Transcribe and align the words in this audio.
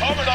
kommer 0.00 0.27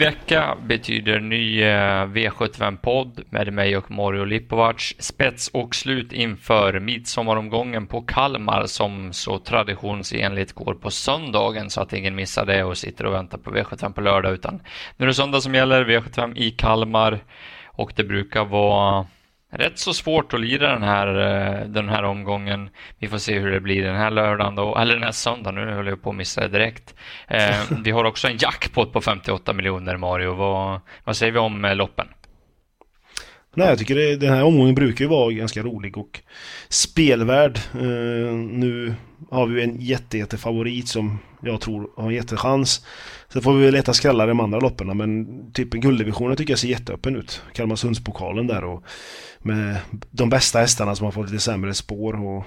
vecka 0.00 0.56
betyder 0.66 1.20
ny 1.20 1.62
eh, 1.62 2.06
V75-podd 2.06 3.20
med 3.30 3.52
mig 3.52 3.76
och 3.76 3.90
Mario 3.90 4.24
Lipovac. 4.24 4.94
Spets 4.98 5.48
och 5.48 5.74
slut 5.74 6.12
inför 6.12 6.80
midsommaromgången 6.80 7.86
på 7.86 8.02
Kalmar 8.02 8.66
som 8.66 9.12
så 9.12 9.38
traditionsenligt 9.38 10.52
går 10.52 10.74
på 10.74 10.90
söndagen 10.90 11.70
så 11.70 11.80
att 11.80 11.92
ingen 11.92 12.14
missar 12.14 12.46
det 12.46 12.64
och 12.64 12.78
sitter 12.78 13.06
och 13.06 13.14
väntar 13.14 13.38
på 13.38 13.50
V75 13.50 13.92
på 13.92 14.00
lördag 14.00 14.32
utan 14.32 14.60
nu 14.96 15.04
är 15.04 15.06
det 15.06 15.14
söndag 15.14 15.40
som 15.40 15.54
gäller, 15.54 15.84
V75 15.84 16.36
i 16.36 16.50
Kalmar 16.50 17.20
och 17.64 17.92
det 17.96 18.04
brukar 18.04 18.44
vara 18.44 19.06
rätt 19.50 19.78
så 19.78 19.94
svårt 19.94 20.34
att 20.34 20.40
lira 20.40 20.72
den 20.72 20.82
här, 20.82 21.06
eh, 21.06 21.66
den 21.66 21.88
här 21.88 22.02
omgången. 22.02 22.70
Vi 22.98 23.08
får 23.08 23.18
se 23.18 23.38
hur 23.38 23.50
det 23.50 23.60
blir 23.60 23.82
den 23.82 23.96
här 23.96 24.10
lördagen 24.10 24.54
då, 24.54 24.76
eller 24.76 24.94
den 24.94 25.02
här 25.02 25.12
söndagen. 25.12 25.54
Nu 25.54 25.74
håller 25.74 25.90
jag 25.90 26.02
på 26.02 26.10
att 26.10 26.16
missa 26.16 26.40
det 26.40 26.48
direkt. 26.48 26.94
Eh, 27.28 27.56
vi 27.84 27.90
har 27.90 28.04
också 28.04 28.28
en 28.28 28.36
jackpot 28.36 28.92
på 28.92 29.00
58 29.00 29.52
miljoner 29.52 29.96
Mario. 29.96 30.34
Vad, 30.34 30.80
vad 31.04 31.16
säger 31.16 31.32
vi 31.32 31.38
om 31.38 31.64
eh, 31.64 31.74
loppen? 31.74 32.06
Nej, 33.54 33.68
jag 33.68 33.78
tycker 33.78 33.94
det, 33.94 34.16
den 34.16 34.34
här 34.34 34.44
omgången 34.44 34.74
brukar 34.74 35.04
ju 35.04 35.08
vara 35.08 35.32
ganska 35.32 35.62
rolig 35.62 35.98
och 35.98 36.20
spelvärd. 36.68 37.58
Eh, 37.74 38.34
nu 38.34 38.94
har 39.30 39.46
vi 39.46 39.62
en 39.62 39.80
jätte, 39.80 40.18
jätte 40.18 40.38
favorit 40.38 40.88
som 40.88 41.18
jag 41.42 41.60
tror 41.60 41.90
har 41.96 42.08
en 42.08 42.14
jättechans. 42.14 42.86
Så 43.28 43.40
får 43.40 43.54
vi 43.54 43.64
väl 43.64 43.74
leta 43.74 43.92
skrällar 43.92 44.24
i 44.24 44.28
de 44.28 44.40
andra 44.40 44.60
loppen 44.60 44.96
men 44.96 45.26
typ 45.52 45.70
gulddivisionen 45.70 46.36
tycker 46.36 46.52
jag 46.52 46.58
ser 46.58 46.68
jätteöppen 46.68 47.16
ut. 47.16 47.42
Kalmarsundspokalen 47.52 48.46
där 48.46 48.64
och 48.64 48.84
med 49.38 49.76
de 50.10 50.28
bästa 50.28 50.58
hästarna 50.58 50.96
som 50.96 51.04
har 51.04 51.12
fått 51.12 51.30
lite 51.30 51.42
sämre 51.42 51.74
spår. 51.74 52.24
Och, 52.24 52.44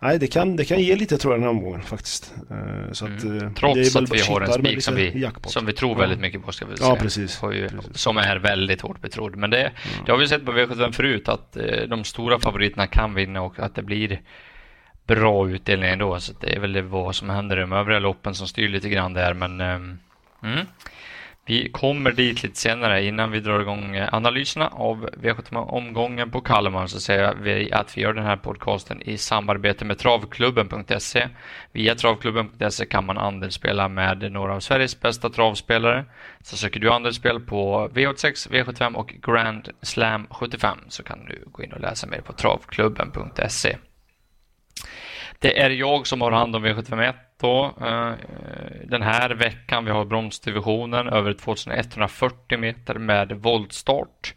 nej, 0.00 0.18
det 0.18 0.26
kan, 0.26 0.56
det 0.56 0.64
kan 0.64 0.80
ge 0.80 0.96
lite 0.96 1.18
tror 1.18 1.34
jag 1.34 1.40
den 1.40 1.48
här 1.48 1.50
omgången 1.50 1.82
faktiskt. 1.82 2.34
Eh, 2.50 2.92
så 2.92 3.04
att, 3.04 3.22
mm. 3.22 3.54
Trots 3.54 3.96
att 3.96 4.12
vi 4.12 4.20
har 4.20 4.40
en 4.40 4.52
spik 4.52 4.82
som 4.82 4.94
vi, 4.94 5.28
som 5.44 5.66
vi 5.66 5.72
tror 5.72 5.96
väldigt 5.96 6.20
mycket 6.20 6.44
på 6.44 6.52
ska 6.52 6.66
vi 6.66 6.76
säga. 6.76 6.88
Ja, 6.88 6.96
precis. 6.96 7.40
Ju, 7.52 7.68
precis. 7.68 7.98
Som 7.98 8.16
är 8.16 8.36
väldigt 8.36 8.80
hårt 8.80 9.00
betrodd. 9.00 9.36
Men 9.36 9.50
det, 9.50 9.60
mm. 9.60 9.72
det 10.06 10.12
har 10.12 10.18
vi 10.18 10.28
sett 10.28 10.46
på 10.46 10.52
V75 10.52 10.92
förut 10.92 11.28
att 11.28 11.56
eh, 11.56 11.64
de 11.88 12.04
stora 12.04 12.40
favoriterna 12.40 12.86
kan 12.86 13.14
vinna 13.14 13.42
och 13.42 13.58
att 13.58 13.74
det 13.74 13.82
blir 13.82 14.20
bra 15.06 15.48
utdelning 15.48 15.90
ändå. 15.90 16.20
Så 16.20 16.32
det 16.40 16.56
är 16.56 16.60
väl 16.60 16.72
det 16.72 16.82
vad 16.82 17.14
som 17.14 17.30
händer 17.30 17.56
i 17.56 17.60
de 17.60 17.72
övriga 17.72 17.98
loppen 17.98 18.34
som 18.34 18.46
styr 18.46 18.68
lite 18.68 18.88
grann 18.88 19.14
där. 19.14 19.34
Men 19.34 19.60
ehm, 19.60 19.98
mm. 20.42 20.66
Vi 21.44 21.70
kommer 21.70 22.12
dit 22.12 22.42
lite 22.42 22.58
senare. 22.58 23.04
Innan 23.04 23.30
vi 23.30 23.40
drar 23.40 23.60
igång 23.60 23.96
eh, 23.96 24.14
analyserna 24.14 24.68
av 24.68 25.08
V75-omgången 25.08 26.30
på 26.30 26.40
Kalmar 26.40 26.86
så 26.86 27.00
säger 27.00 27.34
vi 27.34 27.72
att 27.72 27.96
vi 27.96 28.00
gör 28.00 28.12
den 28.12 28.24
här 28.24 28.36
podcasten 28.36 29.02
i 29.02 29.18
samarbete 29.18 29.84
med 29.84 29.98
travklubben.se. 29.98 31.28
Via 31.72 31.94
travklubben.se 31.94 32.86
kan 32.86 33.06
man 33.06 33.18
andelsspela 33.18 33.88
med 33.88 34.32
några 34.32 34.54
av 34.54 34.60
Sveriges 34.60 35.00
bästa 35.00 35.30
travspelare. 35.30 36.04
Så 36.42 36.56
söker 36.56 36.80
du 36.80 36.90
andelsspel 36.90 37.40
på 37.40 37.88
V86, 37.94 38.50
V75 38.50 38.94
och 38.94 39.08
Grand 39.08 39.68
Slam 39.82 40.26
75 40.30 40.78
så 40.88 41.02
kan 41.02 41.24
du 41.24 41.44
gå 41.46 41.62
in 41.62 41.72
och 41.72 41.80
läsa 41.80 42.06
mer 42.06 42.20
på 42.20 42.32
travklubben.se. 42.32 43.76
Det 45.38 45.60
är 45.60 45.70
jag 45.70 46.06
som 46.06 46.20
har 46.20 46.32
hand 46.32 46.56
om 46.56 46.66
V751 46.66 47.14
då. 47.40 47.74
Eh, 47.80 48.12
den 48.84 49.02
här 49.02 49.30
veckan. 49.30 49.84
Vi 49.84 49.90
har 49.90 50.04
bromsdivisionen 50.04 51.08
över 51.08 51.32
2140 51.32 52.58
meter 52.58 52.94
med 52.94 53.32
voltstart. 53.32 54.34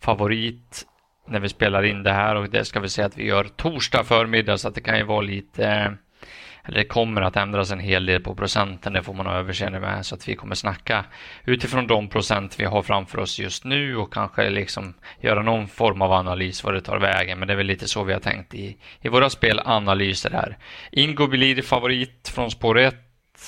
Favorit 0.00 0.86
när 1.28 1.40
vi 1.40 1.48
spelar 1.48 1.82
in 1.82 2.02
det 2.02 2.12
här 2.12 2.34
och 2.34 2.50
det 2.50 2.64
ska 2.64 2.80
vi 2.80 2.88
säga 2.88 3.06
att 3.06 3.18
vi 3.18 3.26
gör 3.26 3.44
torsdag 3.44 4.04
förmiddag 4.04 4.58
så 4.58 4.68
att 4.68 4.74
det 4.74 4.80
kan 4.80 4.98
ju 4.98 5.04
vara 5.04 5.20
lite 5.20 5.66
eh, 5.66 5.90
eller 6.68 6.78
det 6.78 6.84
kommer 6.84 7.22
att 7.22 7.36
ändras 7.36 7.70
en 7.70 7.80
hel 7.80 8.06
del 8.06 8.20
på 8.20 8.34
procenten, 8.34 8.92
det 8.92 9.02
får 9.02 9.14
man 9.14 9.26
ha 9.26 9.34
överseende 9.34 9.80
med, 9.80 10.06
så 10.06 10.14
att 10.14 10.28
vi 10.28 10.36
kommer 10.36 10.54
snacka 10.54 11.04
utifrån 11.44 11.86
de 11.86 12.08
procent 12.08 12.60
vi 12.60 12.64
har 12.64 12.82
framför 12.82 13.18
oss 13.18 13.38
just 13.38 13.64
nu 13.64 13.96
och 13.96 14.12
kanske 14.12 14.50
liksom 14.50 14.94
göra 15.20 15.42
någon 15.42 15.68
form 15.68 16.02
av 16.02 16.12
analys 16.12 16.64
vad 16.64 16.74
det 16.74 16.80
tar 16.80 16.98
vägen, 16.98 17.38
men 17.38 17.48
det 17.48 17.54
är 17.54 17.56
väl 17.56 17.66
lite 17.66 17.88
så 17.88 18.04
vi 18.04 18.12
har 18.12 18.20
tänkt 18.20 18.54
i, 18.54 18.76
i 19.00 19.08
våra 19.08 19.30
spelanalyser 19.30 20.30
här. 20.30 20.58
Ingo 20.92 21.26
blir 21.26 21.62
favorit 21.62 22.32
från 22.34 22.50
spår 22.50 22.78
1 22.78 22.94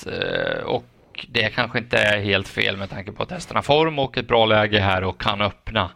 eh, 0.06 0.62
och 0.64 0.84
det 1.28 1.50
kanske 1.54 1.78
inte 1.78 1.98
är 1.98 2.20
helt 2.20 2.48
fel 2.48 2.76
med 2.76 2.90
tanke 2.90 3.12
på 3.12 3.22
att 3.22 3.30
hästarna 3.30 3.62
form 3.62 3.98
och 3.98 4.18
ett 4.18 4.28
bra 4.28 4.46
läge 4.46 4.80
här 4.80 5.04
och 5.04 5.20
kan 5.20 5.40
öppna 5.40 5.90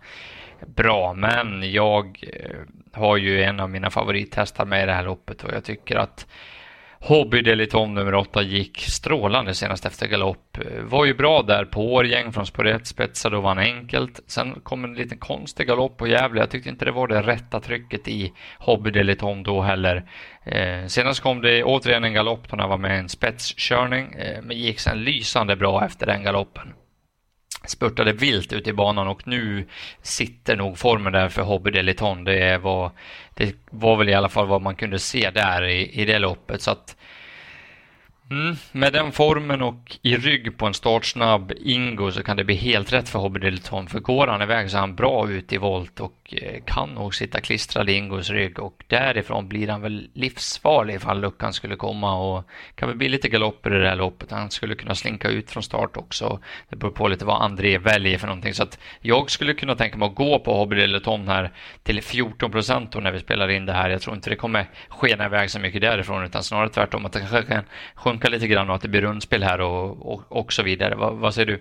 bra, 0.67 1.15
men 1.15 1.73
jag 1.73 2.25
eh, 2.33 2.59
har 2.93 3.17
ju 3.17 3.43
en 3.43 3.61
av 3.61 3.71
mina 3.71 3.91
favorithästar 3.91 4.65
med 4.65 4.83
i 4.83 4.87
det 4.87 4.93
här 4.93 5.05
loppet 5.05 5.45
och 5.45 5.53
jag 5.53 5.65
tycker 5.65 5.97
att 5.97 6.27
Hobby 7.06 7.42
Deliton 7.42 7.94
nummer 7.94 8.15
8 8.15 8.42
gick 8.42 8.81
strålande 8.81 9.54
senast 9.54 9.87
efter 9.87 10.06
galopp. 10.06 10.59
Var 10.82 11.04
ju 11.04 11.15
bra 11.15 11.42
där 11.42 11.65
på 11.65 11.94
Årgäng 11.94 12.32
från 12.32 12.47
spår 12.47 12.66
1, 12.66 12.87
spetsade 12.87 13.37
och 13.37 13.42
vann 13.42 13.59
enkelt. 13.59 14.20
Sen 14.26 14.60
kom 14.62 14.84
en 14.84 14.94
liten 14.94 15.19
konstig 15.19 15.66
galopp 15.66 15.97
på 15.97 16.06
Gävle. 16.06 16.41
Jag 16.41 16.50
tyckte 16.50 16.69
inte 16.69 16.84
det 16.84 16.92
var 16.92 17.09
det 17.09 17.22
rätta 17.22 17.60
trycket 17.60 18.09
i 18.09 18.32
Hobby 18.59 18.91
Deliton 18.91 19.42
då 19.42 19.60
heller. 19.60 20.10
Eh, 20.44 20.87
senast 20.87 21.20
kom 21.20 21.42
det 21.42 21.65
återigen 21.65 22.04
en 22.04 22.15
galopp 22.15 22.48
då 22.48 22.56
han 22.56 22.70
var 22.70 22.78
med 22.78 22.97
i 22.97 22.98
en 22.98 23.09
spetskörning, 23.09 24.12
eh, 24.12 24.42
men 24.42 24.56
gick 24.56 24.81
sen 24.81 24.98
lysande 24.98 25.56
bra 25.56 25.84
efter 25.84 26.06
den 26.06 26.22
galoppen 26.22 26.72
spurtade 27.67 28.13
vilt 28.13 28.53
ut 28.53 28.67
i 28.67 28.73
banan 28.73 29.09
och 29.09 29.27
nu 29.27 29.67
sitter 30.03 30.57
nog 30.57 30.79
formen 30.79 31.13
där 31.13 31.29
för 31.29 31.43
Hobby 31.43 31.71
Deliton. 31.71 32.25
Det 32.25 32.59
var, 32.59 32.91
det 33.35 33.55
var 33.71 33.97
väl 33.97 34.09
i 34.09 34.15
alla 34.15 34.29
fall 34.29 34.47
vad 34.47 34.63
man 34.63 34.77
kunde 34.77 34.99
se 34.99 35.31
där 35.31 35.63
i, 35.65 36.01
i 36.01 36.05
det 36.05 36.19
loppet. 36.19 36.63
Så 36.63 36.71
att 36.71 36.97
Mm, 38.31 38.57
med 38.73 38.93
den 38.93 39.12
formen 39.12 39.62
och 39.62 39.99
i 40.03 40.17
rygg 40.17 40.59
på 40.59 40.67
en 40.67 40.75
startsnabb 40.75 41.53
Ingo 41.57 42.11
så 42.11 42.23
kan 42.23 42.37
det 42.37 42.45
bli 42.45 42.55
helt 42.55 42.93
rätt 42.93 43.09
för 43.09 43.19
Hobby 43.19 43.41
Dilton. 43.41 43.87
För 43.89 44.01
går 44.01 44.27
han 44.27 44.43
iväg 44.43 44.71
så 44.71 44.77
är 44.77 44.81
han 44.81 44.95
bra 44.95 45.31
ut 45.31 45.53
i 45.53 45.57
volt 45.57 46.01
och 46.01 46.34
eh, 46.43 46.63
kan 46.67 46.89
nog 46.89 47.15
sitta 47.15 47.41
klistrad 47.41 47.91
i 47.91 47.93
Ingos 47.93 48.31
rygg 48.31 48.59
och 48.59 48.84
därifrån 48.87 49.49
blir 49.49 49.69
han 49.69 49.81
väl 49.81 50.09
livsfarlig 50.15 50.95
ifall 50.95 51.21
luckan 51.21 51.53
skulle 51.53 51.77
komma 51.77 52.17
och 52.17 52.45
kan 52.75 52.89
väl 52.89 52.99
bli 52.99 53.09
lite 53.09 53.29
galopper 53.29 53.77
i 53.77 53.79
det 53.79 53.89
här 53.89 53.97
loppet. 53.97 54.31
Han 54.31 54.51
skulle 54.51 54.75
kunna 54.75 54.95
slinka 54.95 55.29
ut 55.29 55.51
från 55.51 55.63
start 55.63 55.97
också. 55.97 56.41
Det 56.69 56.77
beror 56.77 56.93
på 56.93 57.09
lite 57.09 57.25
vad 57.25 57.43
André 57.43 57.79
väljer 57.79 58.19
för 58.19 58.27
någonting 58.27 58.55
så 58.55 58.63
att 58.63 58.79
jag 59.01 59.31
skulle 59.31 59.55
kunna 59.55 59.75
tänka 59.75 59.99
mig 59.99 60.09
att 60.09 60.15
gå 60.15 60.39
på 60.39 60.55
Hobby 60.55 60.77
Dilton 60.77 61.29
här 61.29 61.53
till 61.83 62.03
14 62.03 62.51
procent 62.51 62.95
när 62.95 63.13
vi 63.13 63.21
spelar 63.21 63.49
in 63.49 63.67
det 63.67 63.73
här. 63.73 63.91
Jag 63.91 64.01
tror 64.01 64.17
inte 64.17 64.31
det 64.31 64.37
kommer 64.37 64.67
skena 64.89 65.27
iväg 65.27 65.51
så 65.51 65.61
mycket 65.61 65.81
därifrån 65.81 66.25
utan 66.25 66.43
snarare 66.43 66.69
tvärtom 66.69 67.07
att 67.07 67.13
det 67.13 67.19
kanske 67.19 67.43
kan 67.43 67.65
sjunka 67.95 68.24
lite 68.29 68.47
grann 68.47 68.71
och 68.71 68.77
att 68.77 68.83
det 68.83 68.89
blir 68.89 69.01
rundspel 69.01 69.43
här 69.43 69.61
och, 69.61 70.12
och, 70.12 70.23
och 70.29 70.53
så 70.53 70.62
vidare. 70.62 70.95
Va, 70.95 71.11
vad 71.11 71.35
säger 71.35 71.47
du? 71.47 71.61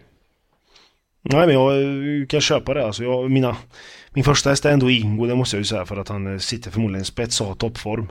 Nej 1.22 1.48
men 1.48 1.56
jag 1.56 1.82
eh, 1.82 2.28
kan 2.28 2.42
köpa 2.42 2.74
det 2.74 2.86
alltså. 2.86 3.04
Jag, 3.04 3.32
mina, 3.32 3.56
min 4.14 4.24
första 4.24 4.50
häst 4.50 4.66
är 4.66 4.72
ändå 4.72 4.90
Ingo, 4.90 5.26
det 5.26 5.36
måste 5.36 5.56
jag 5.56 5.60
ju 5.62 5.66
säga 5.66 5.86
för 5.86 5.98
att 5.98 6.10
han 6.10 6.34
eh, 6.34 6.38
sitter 6.38 6.72
förmodligen 6.72 7.06
spets 7.06 7.42
och 7.42 7.48
har 7.48 7.56
toppform. 7.56 8.10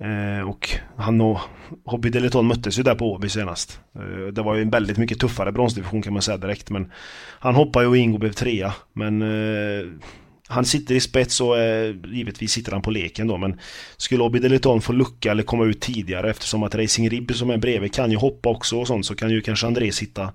Eh, 0.00 0.48
och 0.48 0.70
han 0.96 1.20
och 1.20 1.38
Hobby 1.84 2.10
Deleton 2.10 2.46
möttes 2.46 2.78
ju 2.78 2.82
där 2.82 2.94
på 2.94 3.12
Åby 3.12 3.28
senast. 3.28 3.80
Eh, 3.94 4.26
det 4.26 4.42
var 4.42 4.54
ju 4.54 4.62
en 4.62 4.70
väldigt 4.70 4.98
mycket 4.98 5.18
tuffare 5.18 5.52
bronsdivision 5.52 6.02
kan 6.02 6.12
man 6.12 6.22
säga 6.22 6.36
direkt 6.36 6.70
men 6.70 6.92
Han 7.38 7.54
hoppade 7.54 7.84
ju 7.84 7.88
och 7.88 7.96
Ingo 7.96 8.18
blev 8.18 8.32
trea 8.32 8.74
men 8.92 9.22
eh, 9.22 9.86
han 10.48 10.64
sitter 10.64 10.94
i 10.94 11.00
spets 11.00 11.40
och 11.40 11.58
eh, 11.58 11.94
givetvis 12.12 12.52
sitter 12.52 12.72
han 12.72 12.82
på 12.82 12.90
leken 12.90 13.26
då 13.26 13.36
men 13.36 13.60
Skulle 13.96 14.22
Obi 14.22 14.38
Deliton 14.38 14.80
få 14.80 14.92
lucka 14.92 15.30
eller 15.30 15.42
komma 15.42 15.64
ut 15.64 15.80
tidigare 15.80 16.30
eftersom 16.30 16.62
att 16.62 16.74
Racing 16.74 17.10
Rib 17.10 17.34
som 17.34 17.50
är 17.50 17.56
bredvid 17.56 17.94
kan 17.94 18.10
ju 18.10 18.16
hoppa 18.16 18.48
också 18.48 18.80
och 18.80 18.86
sånt 18.86 19.06
så 19.06 19.14
kan 19.14 19.30
ju 19.30 19.40
kanske 19.40 19.66
André 19.66 19.92
sitta 19.92 20.32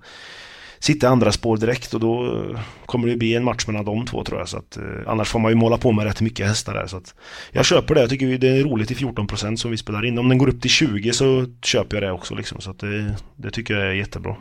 Sitta 0.78 1.06
i 1.06 1.10
andra 1.10 1.32
spår 1.32 1.56
direkt 1.56 1.94
och 1.94 2.00
då 2.00 2.24
eh, 2.26 2.60
kommer 2.86 3.08
det 3.08 3.16
bli 3.16 3.34
en 3.34 3.44
match 3.44 3.66
mellan 3.66 3.84
de 3.84 4.06
två 4.06 4.24
tror 4.24 4.38
jag 4.38 4.48
så 4.48 4.58
att 4.58 4.76
eh, 4.76 4.82
Annars 5.06 5.28
får 5.28 5.38
man 5.38 5.50
ju 5.50 5.56
måla 5.56 5.78
på 5.78 5.92
med 5.92 6.04
rätt 6.04 6.20
mycket 6.20 6.46
hästar 6.46 6.74
där 6.74 6.86
så 6.86 6.96
att 6.96 7.14
Jag 7.50 7.64
köper 7.64 7.94
det, 7.94 8.00
jag 8.00 8.10
tycker 8.10 8.38
det 8.38 8.48
är 8.48 8.64
roligt 8.64 8.90
i 8.90 8.94
14% 8.94 9.56
som 9.56 9.70
vi 9.70 9.76
spelar 9.76 10.04
in. 10.04 10.18
Om 10.18 10.28
den 10.28 10.38
går 10.38 10.48
upp 10.48 10.60
till 10.60 10.70
20 10.70 11.12
så 11.12 11.46
köper 11.62 11.96
jag 11.96 12.02
det 12.02 12.12
också 12.12 12.34
liksom 12.34 12.60
så 12.60 12.70
att 12.70 12.78
det, 12.78 13.16
det 13.36 13.50
tycker 13.50 13.74
jag 13.74 13.86
är 13.86 13.92
jättebra. 13.92 14.36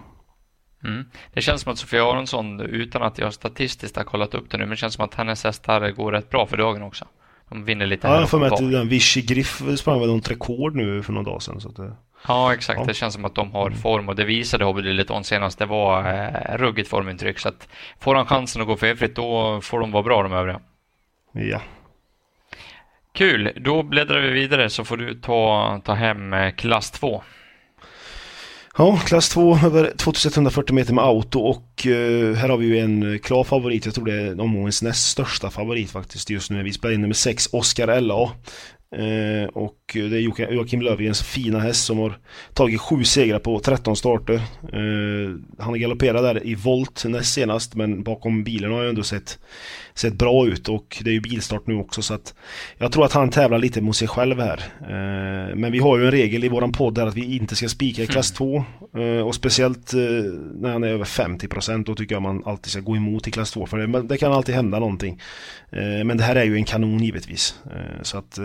Mm. 0.83 1.05
Det 1.33 1.41
känns 1.41 1.61
som 1.61 1.71
att 1.71 1.77
Sofia 1.77 2.11
Aronsson, 2.11 2.61
utan 2.61 3.03
att 3.03 3.17
jag 3.17 3.33
statistiskt 3.33 3.97
har 3.97 4.03
kollat 4.03 4.33
upp 4.33 4.49
det 4.49 4.57
nu, 4.57 4.63
men 4.63 4.69
det 4.69 4.75
känns 4.75 4.93
som 4.93 5.05
att 5.05 5.15
hennes 5.15 5.43
hästar 5.43 5.91
går 5.91 6.11
rätt 6.11 6.29
bra 6.29 6.47
för 6.47 6.57
dagen 6.57 6.81
också. 6.81 7.05
De 7.49 7.65
vinner 7.65 7.85
lite 7.85 8.07
Ja, 8.07 8.19
jag 8.19 8.29
får 8.29 8.39
med 8.39 8.53
att 8.53 8.71
den 8.71 8.89
Vichy 8.89 9.21
Griff 9.21 9.61
sprang 9.77 9.99
väl 9.99 10.09
något 10.09 10.31
rekord 10.31 10.75
nu 10.75 11.03
för 11.03 11.13
några 11.13 11.25
dagar 11.25 11.39
sedan. 11.39 11.61
Så 11.61 11.69
att 11.69 11.75
det... 11.75 11.95
Ja, 12.27 12.53
exakt. 12.53 12.79
Ja. 12.79 12.85
Det 12.85 12.93
känns 12.93 13.13
som 13.13 13.25
att 13.25 13.35
de 13.35 13.51
har 13.51 13.67
mm. 13.67 13.79
form 13.79 14.09
och 14.09 14.15
det 14.15 14.25
visade 14.25 14.65
Hobby 14.65 14.81
Lilleton 14.81 15.23
senast. 15.23 15.59
Det 15.59 15.65
var 15.65 16.13
eh, 16.13 16.57
ruggigt 16.57 16.89
formintryck. 16.89 17.39
Så 17.39 17.49
att 17.49 17.67
får 17.99 18.15
han 18.15 18.25
chansen 18.25 18.61
att 18.61 18.67
gå 18.67 18.77
felfritt, 18.77 19.15
då 19.15 19.61
får 19.61 19.79
de 19.79 19.91
vara 19.91 20.03
bra 20.03 20.23
de 20.23 20.33
övriga. 20.33 20.59
Ja. 21.31 21.61
Kul, 23.13 23.51
då 23.55 23.83
bläddrar 23.83 24.21
vi 24.21 24.29
vidare 24.29 24.69
så 24.69 24.83
får 24.83 24.97
du 24.97 25.13
ta, 25.13 25.81
ta 25.85 25.93
hem 25.93 26.33
eh, 26.33 26.51
klass 26.51 26.91
2. 26.91 27.23
Ja, 28.77 28.97
klass 29.05 29.29
2 29.29 29.57
över 29.65 29.93
2140 29.97 30.75
meter 30.75 30.93
med 30.93 31.03
auto 31.03 31.39
och 31.39 31.87
eh, 31.87 32.35
här 32.35 32.49
har 32.49 32.57
vi 32.57 32.65
ju 32.65 32.79
en 32.79 33.13
eh, 33.13 33.19
klar 33.19 33.43
favorit. 33.43 33.85
Jag 33.85 33.95
tror 33.95 34.05
det 34.05 34.13
är 34.13 34.41
omgångens 34.41 34.81
näst 34.81 35.07
största 35.07 35.49
favorit 35.49 35.91
faktiskt 35.91 36.29
just 36.29 36.51
nu. 36.51 36.63
Vi 36.63 36.73
spelar 36.73 36.93
in 36.93 37.01
nummer 37.01 37.13
6, 37.13 37.49
Oscar 37.51 38.01
LA. 38.01 38.31
Eh, 38.95 39.47
och 39.47 39.79
det 39.93 40.17
är 40.17 40.51
Joakim 40.53 40.81
Löfgrens 40.81 41.23
fina 41.23 41.59
häst 41.59 41.85
som 41.85 41.97
har 41.97 42.17
tagit 42.53 42.81
sju 42.81 43.03
segrar 43.03 43.39
på 43.39 43.59
13 43.59 43.95
starter. 43.95 44.35
Eh, 44.73 45.35
han 45.59 45.79
galopperade 45.79 46.33
där 46.33 46.47
i 46.47 46.55
volt 46.55 47.05
näst 47.05 47.33
senast 47.33 47.75
men 47.75 48.03
bakom 48.03 48.43
bilen 48.43 48.71
har 48.71 48.79
jag 48.79 48.89
ändå 48.89 49.03
sett, 49.03 49.39
sett 49.95 50.13
bra 50.13 50.47
ut 50.47 50.69
och 50.69 51.01
det 51.03 51.09
är 51.09 51.13
ju 51.13 51.21
bilstart 51.21 51.67
nu 51.67 51.75
också 51.75 52.01
så 52.01 52.13
att 52.13 52.33
jag 52.77 52.91
tror 52.91 53.05
att 53.05 53.13
han 53.13 53.29
tävlar 53.29 53.57
lite 53.57 53.81
mot 53.81 53.95
sig 53.95 54.07
själv 54.07 54.39
här. 54.39 54.63
Eh, 54.81 55.55
men 55.55 55.71
vi 55.71 55.79
har 55.79 55.97
ju 55.97 56.05
en 56.05 56.11
regel 56.11 56.43
i 56.43 56.49
våran 56.49 56.71
podd 56.71 56.95
där 56.95 57.07
att 57.07 57.15
vi 57.15 57.35
inte 57.35 57.55
ska 57.55 57.69
spika 57.69 58.03
i 58.03 58.07
klass 58.07 58.31
2 58.31 58.63
mm. 58.95 59.25
och 59.25 59.35
speciellt 59.35 59.93
när 60.55 60.71
han 60.71 60.83
är 60.83 60.87
över 60.87 61.05
50% 61.05 61.85
då 61.85 61.95
tycker 61.95 62.15
jag 62.15 62.21
man 62.21 62.43
alltid 62.45 62.71
ska 62.71 62.79
gå 62.79 62.95
emot 62.95 63.27
i 63.27 63.31
klass 63.31 63.51
2 63.51 63.65
för 63.65 63.77
det, 63.77 64.01
det 64.01 64.17
kan 64.17 64.33
alltid 64.33 64.55
hända 64.55 64.79
någonting. 64.79 65.21
Men 66.05 66.17
det 66.17 66.23
här 66.23 66.35
är 66.35 66.43
ju 66.43 66.55
en 66.55 66.63
kanon 66.63 67.03
givetvis. 67.03 67.55
Så 68.01 68.17
att 68.17 68.39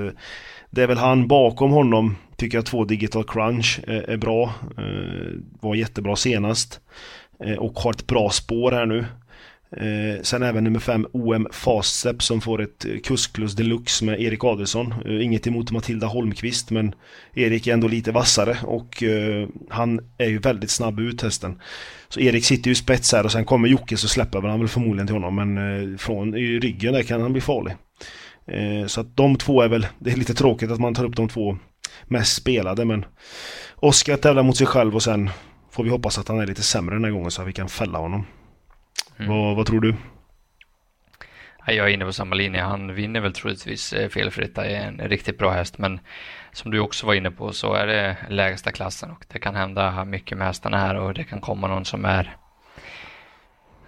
det 0.70 0.82
är 0.82 0.86
väl 0.86 0.98
han 0.98 1.28
bakom 1.28 1.70
honom 1.70 2.16
tycker 2.38 2.58
jag 2.58 2.66
två 2.66 2.84
Digital 2.84 3.24
Crunch 3.24 3.80
är, 3.86 4.16
bra. 4.16 4.54
Eh, 4.78 5.32
var 5.60 5.74
jättebra 5.74 6.16
senast. 6.16 6.80
Eh, 7.44 7.58
och 7.58 7.78
har 7.78 7.90
ett 7.90 8.06
bra 8.06 8.30
spår 8.30 8.72
här 8.72 8.86
nu. 8.86 9.04
Eh, 9.76 10.22
sen 10.22 10.42
även 10.42 10.64
nummer 10.64 10.80
5 10.80 11.06
OM 11.12 11.46
Fasep 11.52 12.22
som 12.22 12.40
får 12.40 12.62
ett 12.62 12.84
eh, 12.84 12.98
kusklus 13.04 13.54
deluxe 13.54 14.04
med 14.04 14.20
Erik 14.20 14.44
Adelsson. 14.44 14.94
Eh, 15.04 15.24
inget 15.24 15.46
emot 15.46 15.70
Matilda 15.70 16.06
Holmqvist 16.06 16.70
men 16.70 16.94
Erik 17.34 17.66
är 17.66 17.72
ändå 17.72 17.88
lite 17.88 18.12
vassare 18.12 18.56
och 18.62 19.02
eh, 19.02 19.48
han 19.68 20.00
är 20.18 20.28
ju 20.28 20.38
väldigt 20.38 20.70
snabb 20.70 21.00
ut 21.00 21.22
hästen. 21.22 21.60
Så 22.08 22.20
Erik 22.20 22.44
sitter 22.44 22.68
ju 22.68 22.74
spets 22.74 23.12
här 23.12 23.24
och 23.24 23.32
sen 23.32 23.44
kommer 23.44 23.68
Jocke 23.68 23.96
så 23.96 24.08
släpper 24.08 24.40
han 24.42 24.60
väl 24.60 24.68
förmodligen 24.68 25.06
till 25.06 25.16
honom 25.16 25.34
men 25.34 25.98
från 25.98 26.36
i 26.36 26.58
ryggen 26.58 26.92
där 26.92 27.02
kan 27.02 27.20
han 27.20 27.32
bli 27.32 27.40
farlig. 27.40 27.74
Eh, 28.46 28.86
så 28.86 29.00
att 29.00 29.16
de 29.16 29.36
två 29.36 29.62
är 29.62 29.68
väl, 29.68 29.86
det 29.98 30.10
är 30.10 30.16
lite 30.16 30.34
tråkigt 30.34 30.70
att 30.70 30.80
man 30.80 30.94
tar 30.94 31.04
upp 31.04 31.16
de 31.16 31.28
två 31.28 31.56
mest 32.04 32.36
spelade 32.36 32.84
men 32.84 33.04
Oskar 33.74 34.16
tävlar 34.16 34.42
mot 34.42 34.56
sig 34.56 34.66
själv 34.66 34.94
och 34.94 35.02
sen 35.02 35.30
får 35.70 35.84
vi 35.84 35.90
hoppas 35.90 36.18
att 36.18 36.28
han 36.28 36.40
är 36.40 36.46
lite 36.46 36.62
sämre 36.62 36.94
den 36.94 37.04
här 37.04 37.10
gången 37.10 37.30
så 37.30 37.42
att 37.42 37.48
vi 37.48 37.52
kan 37.52 37.68
fälla 37.68 37.98
honom. 37.98 38.26
Mm. 39.18 39.30
Vad, 39.30 39.56
vad, 39.56 39.66
tror 39.66 39.80
du? 39.80 39.94
Jag 41.66 41.88
är 41.88 41.94
inne 41.94 42.04
på 42.04 42.12
samma 42.12 42.34
linje. 42.34 42.62
Han 42.62 42.94
vinner 42.94 43.20
väl 43.20 43.32
troligtvis 43.32 43.92
eh, 43.92 44.08
felfritt. 44.08 44.58
Är 44.58 44.64
en 44.64 44.98
riktigt 44.98 45.38
bra 45.38 45.50
häst 45.50 45.78
men 45.78 46.00
som 46.52 46.70
du 46.70 46.80
också 46.80 47.06
var 47.06 47.14
inne 47.14 47.30
på 47.30 47.52
så 47.52 47.74
är 47.74 47.86
det 47.86 48.16
lägsta 48.28 48.72
klassen 48.72 49.10
och 49.10 49.24
det 49.28 49.38
kan 49.38 49.54
hända 49.54 50.04
mycket 50.04 50.38
med 50.38 50.46
hästarna 50.46 50.78
här 50.78 50.94
och 50.94 51.14
det 51.14 51.24
kan 51.24 51.40
komma 51.40 51.66
någon 51.66 51.84
som 51.84 52.04
är 52.04 52.36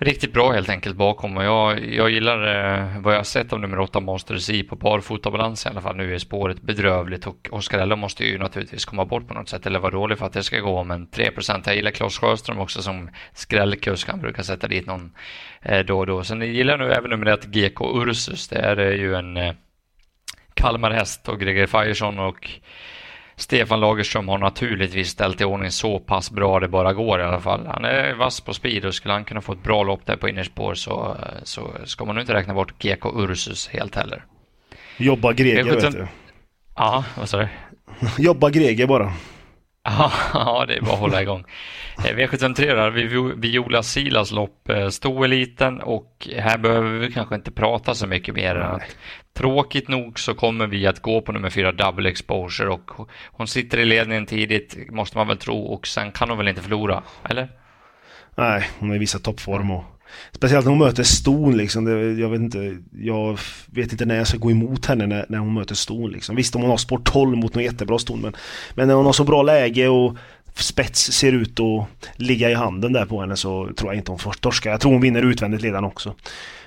riktigt 0.00 0.32
bra 0.32 0.52
helt 0.52 0.68
enkelt 0.68 0.96
bakom 0.96 1.36
och 1.36 1.44
jag, 1.44 1.94
jag 1.94 2.10
gillar 2.10 2.38
eh, 2.38 3.00
vad 3.00 3.14
jag 3.14 3.18
har 3.18 3.24
sett 3.24 3.52
av 3.52 3.60
nummer 3.60 3.78
8 3.78 4.00
Monster 4.00 4.50
i 4.50 4.62
på 4.62 4.76
barfotabalans 4.76 5.66
i 5.66 5.68
alla 5.68 5.80
fall. 5.80 5.96
Nu 5.96 6.14
är 6.14 6.18
spåret 6.18 6.62
bedrövligt 6.62 7.26
och 7.26 7.48
Oskar 7.50 7.96
måste 7.96 8.24
ju 8.24 8.38
naturligtvis 8.38 8.84
komma 8.84 9.04
bort 9.04 9.28
på 9.28 9.34
något 9.34 9.48
sätt 9.48 9.66
eller 9.66 9.78
vara 9.78 9.90
dålig 9.90 10.18
för 10.18 10.26
att 10.26 10.32
det 10.32 10.42
ska 10.42 10.60
gå 10.60 10.84
men 10.84 11.08
3% 11.08 11.62
Jag 11.66 11.76
gillar 11.76 11.90
Claes 11.90 12.18
Sjöström 12.18 12.58
också 12.58 12.82
som 12.82 13.10
skrällkusk. 13.32 14.08
Han 14.08 14.20
brukar 14.20 14.42
sätta 14.42 14.68
dit 14.68 14.86
någon 14.86 15.12
eh, 15.62 15.78
då 15.78 15.98
och 15.98 16.06
då. 16.06 16.24
Sen 16.24 16.42
gillar 16.42 16.78
jag 16.78 16.88
nu 16.88 16.92
även 16.92 17.10
nummer 17.10 17.26
1 17.26 17.44
GK 17.44 17.80
Ursus. 17.94 18.48
Det 18.48 18.58
är 18.58 18.78
eh, 18.78 18.94
ju 18.94 19.14
en 19.14 19.36
eh, 19.36 19.54
Kalmarhäst 20.54 21.28
och 21.28 21.40
Greger 21.40 21.66
Fireson 21.66 22.18
och 22.18 22.50
Stefan 23.40 23.80
Lagerström 23.80 24.28
har 24.28 24.38
naturligtvis 24.38 25.08
ställt 25.08 25.40
i 25.40 25.44
ordning 25.44 25.70
så 25.70 25.98
pass 25.98 26.30
bra 26.30 26.60
det 26.60 26.68
bara 26.68 26.92
går 26.92 27.20
i 27.20 27.22
alla 27.22 27.40
fall. 27.40 27.66
Han 27.66 27.84
är 27.84 28.14
vass 28.14 28.40
på 28.40 28.54
speed 28.54 28.84
och 28.84 28.94
skulle 28.94 29.14
han 29.14 29.24
kunna 29.24 29.40
få 29.40 29.52
ett 29.52 29.62
bra 29.62 29.82
lopp 29.82 30.06
där 30.06 30.16
på 30.16 30.28
innerspår 30.28 30.74
så, 30.74 31.16
så 31.42 31.70
ska 31.84 32.04
man 32.04 32.14
nog 32.14 32.22
inte 32.22 32.34
räkna 32.34 32.54
bort 32.54 32.82
GK 32.82 33.06
Ursus 33.16 33.68
helt 33.68 33.96
heller. 33.96 34.24
Jobba 34.96 35.32
Greger 35.32 35.64
vet 35.64 35.92
du. 35.92 36.06
Ja, 36.76 37.04
vad 37.18 37.28
sa 37.28 37.38
du? 37.38 37.48
Jobba 38.18 38.50
Greger 38.50 38.86
bara. 38.86 39.12
Ja, 40.34 40.64
det 40.68 40.76
är 40.76 40.80
bara 40.80 40.92
att 40.92 40.98
hålla 40.98 41.22
igång. 41.22 41.44
V753 41.96 42.66
där, 42.66 42.90
Viola 43.34 43.82
Silas 43.82 44.32
lopp, 44.32 44.68
eh, 44.68 44.88
stoeliten 44.88 45.80
och 45.80 46.28
här 46.36 46.58
behöver 46.58 46.90
vi 46.90 47.12
kanske 47.12 47.34
inte 47.34 47.50
prata 47.50 47.94
så 47.94 48.06
mycket 48.06 48.34
mer 48.34 48.54
än 48.54 48.74
att 48.74 48.96
tråkigt 49.32 49.88
nog 49.88 50.18
så 50.18 50.34
kommer 50.34 50.66
vi 50.66 50.86
att 50.86 51.02
gå 51.02 51.20
på 51.20 51.32
nummer 51.32 51.50
fyra 51.50 51.72
double 51.72 52.10
exposure 52.10 52.68
och 52.68 52.90
hon 53.26 53.46
sitter 53.46 53.78
i 53.78 53.84
ledningen 53.84 54.26
tidigt 54.26 54.90
måste 54.90 55.18
man 55.18 55.28
väl 55.28 55.36
tro 55.36 55.62
och 55.62 55.86
sen 55.86 56.12
kan 56.12 56.28
hon 56.28 56.38
väl 56.38 56.48
inte 56.48 56.62
förlora, 56.62 57.02
eller? 57.30 57.48
Nej, 58.34 58.68
hon 58.78 58.90
är 58.90 58.94
i 58.94 58.98
vissa 58.98 59.18
toppform 59.18 59.70
och 59.70 59.84
Speciellt 60.32 60.64
när 60.64 60.70
hon 60.70 60.78
möter 60.78 61.02
ston 61.02 61.56
liksom. 61.56 61.84
Det, 61.84 62.12
jag, 62.12 62.28
vet 62.28 62.40
inte, 62.40 62.76
jag 62.92 63.38
vet 63.66 63.92
inte 63.92 64.04
när 64.04 64.16
jag 64.16 64.26
ska 64.26 64.38
gå 64.38 64.50
emot 64.50 64.86
henne 64.86 65.06
när, 65.06 65.26
när 65.28 65.38
hon 65.38 65.54
möter 65.54 65.74
ston. 65.74 66.10
Liksom. 66.10 66.36
Visst 66.36 66.56
om 66.56 66.62
hon 66.62 66.70
har 66.70 66.76
sport 66.76 67.12
12 67.12 67.36
mot 67.36 67.54
någon 67.54 67.64
jättebra 67.64 67.98
ston 67.98 68.20
men, 68.20 68.32
men 68.74 68.88
när 68.88 68.94
hon 68.94 69.06
har 69.06 69.12
så 69.12 69.24
bra 69.24 69.42
läge 69.42 69.88
och 69.88 70.16
spets 70.54 71.12
ser 71.12 71.32
ut 71.32 71.60
att 71.60 71.86
ligga 72.16 72.50
i 72.50 72.54
handen 72.54 72.92
där 72.92 73.06
på 73.06 73.20
henne 73.20 73.36
så 73.36 73.70
tror 73.76 73.90
jag 73.90 74.00
inte 74.00 74.10
hon 74.10 74.18
får 74.18 74.32
torska. 74.32 74.70
Jag 74.70 74.80
tror 74.80 74.92
hon 74.92 75.00
vinner 75.00 75.22
utvändigt 75.22 75.62
ledan 75.62 75.84
också. 75.84 76.14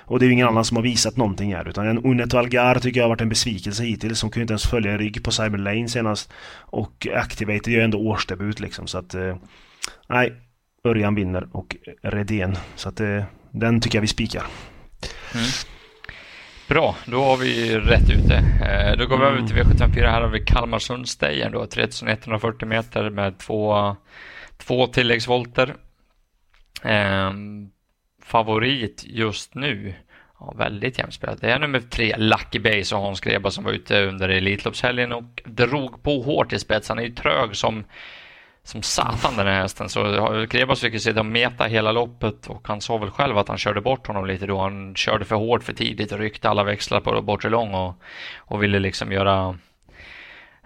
Och 0.06 0.18
det 0.18 0.24
är 0.24 0.26
ju 0.26 0.32
ingen 0.32 0.48
annan 0.48 0.64
som 0.64 0.76
har 0.76 0.84
visat 0.84 1.16
någonting 1.16 1.54
här 1.54 1.68
utan 1.68 1.86
en 1.86 2.04
Unet 2.04 2.34
Algar 2.34 2.78
tycker 2.78 3.00
jag 3.00 3.04
har 3.04 3.08
varit 3.08 3.20
en 3.20 3.28
besvikelse 3.28 3.84
hittills. 3.84 4.22
Hon 4.22 4.30
kunde 4.30 4.42
inte 4.42 4.52
ens 4.52 4.66
följa 4.66 4.98
rygg 4.98 5.24
på 5.24 5.30
Cyber 5.30 5.58
Lane 5.58 5.88
senast. 5.88 6.32
Och 6.56 7.06
Activated 7.14 7.72
gör 7.74 7.82
ändå 7.82 7.98
årsdebut 7.98 8.60
liksom 8.60 8.86
så 8.86 8.98
att... 8.98 9.14
Eh, 9.14 9.36
nej, 10.08 10.32
Örjan 10.84 11.14
vinner 11.14 11.48
och 11.52 11.76
Redén. 12.02 12.56
Så 12.74 12.88
att 12.88 13.00
eh, 13.00 13.24
den 13.50 13.80
tycker 13.80 13.98
jag 13.98 14.02
vi 14.02 14.08
spikar. 14.08 14.42
Mm. 15.34 15.46
Bra, 16.68 16.96
då 17.06 17.22
har 17.22 17.36
vi 17.36 17.78
rätt 17.78 18.10
ute. 18.10 18.34
Eh, 18.34 18.98
då 18.98 19.06
går 19.06 19.18
vi 19.18 19.26
mm. 19.26 19.36
över 19.36 19.48
till 19.48 19.56
V754. 19.56 20.10
Här 20.10 20.20
har 20.20 20.28
vi 20.28 20.40
Kalmarsundsstejen 20.40 21.52
då, 21.52 21.66
3140 21.66 22.68
meter 22.68 23.10
med 23.10 23.38
två, 23.38 23.96
två 24.58 24.86
tilläggsvolter. 24.86 25.74
Eh, 26.82 27.32
favorit 28.22 29.04
just 29.06 29.54
nu, 29.54 29.94
ja, 30.40 30.54
väldigt 30.58 30.98
jämnt 30.98 31.14
spelat. 31.14 31.40
Det 31.40 31.50
är 31.50 31.58
nummer 31.58 31.80
tre, 31.80 32.14
Lucky 32.16 32.58
Base 32.58 32.94
och 32.94 33.00
Hans 33.00 33.20
Greba 33.20 33.50
som 33.50 33.64
var 33.64 33.72
ute 33.72 34.04
under 34.04 34.28
Elitloppshelgen 34.28 35.12
och 35.12 35.42
drog 35.44 36.02
på 36.02 36.22
hårt 36.22 36.52
i 36.52 36.58
spets. 36.58 36.88
Han 36.88 36.98
är 36.98 37.02
ju 37.02 37.14
trög 37.14 37.56
som 37.56 37.84
som 38.64 38.82
satan 38.82 39.36
den 39.36 39.46
här 39.46 39.60
hästen. 39.60 39.88
Så 39.88 40.46
Krebas 40.50 40.80
fick 40.80 40.92
ju 40.92 40.98
sitta 40.98 41.20
och 41.20 41.26
meta 41.26 41.64
hela 41.64 41.92
loppet 41.92 42.46
och 42.46 42.68
han 42.68 42.80
sa 42.80 42.98
väl 42.98 43.10
själv 43.10 43.38
att 43.38 43.48
han 43.48 43.58
körde 43.58 43.80
bort 43.80 44.06
honom 44.06 44.26
lite 44.26 44.46
då. 44.46 44.60
Han 44.60 44.94
körde 44.94 45.24
för 45.24 45.36
hårt 45.36 45.62
för 45.62 45.72
tidigt 45.72 46.12
och 46.12 46.18
ryckte 46.18 46.48
alla 46.48 46.64
växlar 46.64 47.00
på 47.00 47.22
bortre 47.22 47.50
lång 47.50 47.74
och, 47.74 47.94
och 48.36 48.62
ville 48.62 48.78
liksom 48.78 49.12
göra 49.12 49.58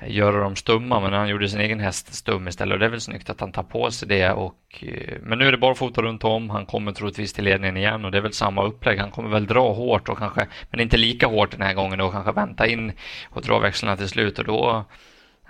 göra 0.06 0.40
dem 0.40 0.56
stumma, 0.56 1.00
men 1.00 1.12
han 1.12 1.28
gjorde 1.28 1.48
sin 1.48 1.60
egen 1.60 1.80
häst 1.80 2.14
stum 2.14 2.48
istället. 2.48 2.72
Och 2.72 2.78
det 2.78 2.84
är 2.84 2.90
väl 2.90 3.00
snyggt 3.00 3.30
att 3.30 3.40
han 3.40 3.52
tar 3.52 3.62
på 3.62 3.90
sig 3.90 4.08
det. 4.08 4.30
Och, 4.30 4.56
eh, 4.80 5.16
men 5.22 5.38
nu 5.38 5.48
är 5.48 5.52
det 5.52 5.58
barfota 5.58 6.02
runt 6.02 6.24
om. 6.24 6.50
Han 6.50 6.66
kommer 6.66 6.92
troligtvis 6.92 7.32
till 7.32 7.44
ledningen 7.44 7.76
igen 7.76 8.04
och 8.04 8.10
det 8.10 8.18
är 8.18 8.22
väl 8.22 8.32
samma 8.32 8.62
upplägg. 8.64 8.98
Han 8.98 9.10
kommer 9.10 9.30
väl 9.30 9.46
dra 9.46 9.72
hårt 9.72 10.08
och 10.08 10.18
kanske, 10.18 10.46
men 10.70 10.80
inte 10.80 10.96
lika 10.96 11.26
hårt 11.26 11.50
den 11.50 11.62
här 11.62 11.74
gången 11.74 12.00
och 12.00 12.12
kanske 12.12 12.32
vänta 12.32 12.66
in 12.66 12.92
och 13.30 13.42
dra 13.42 13.58
växlarna 13.58 13.96
till 13.96 14.08
slut 14.08 14.38
och 14.38 14.44
då 14.44 14.84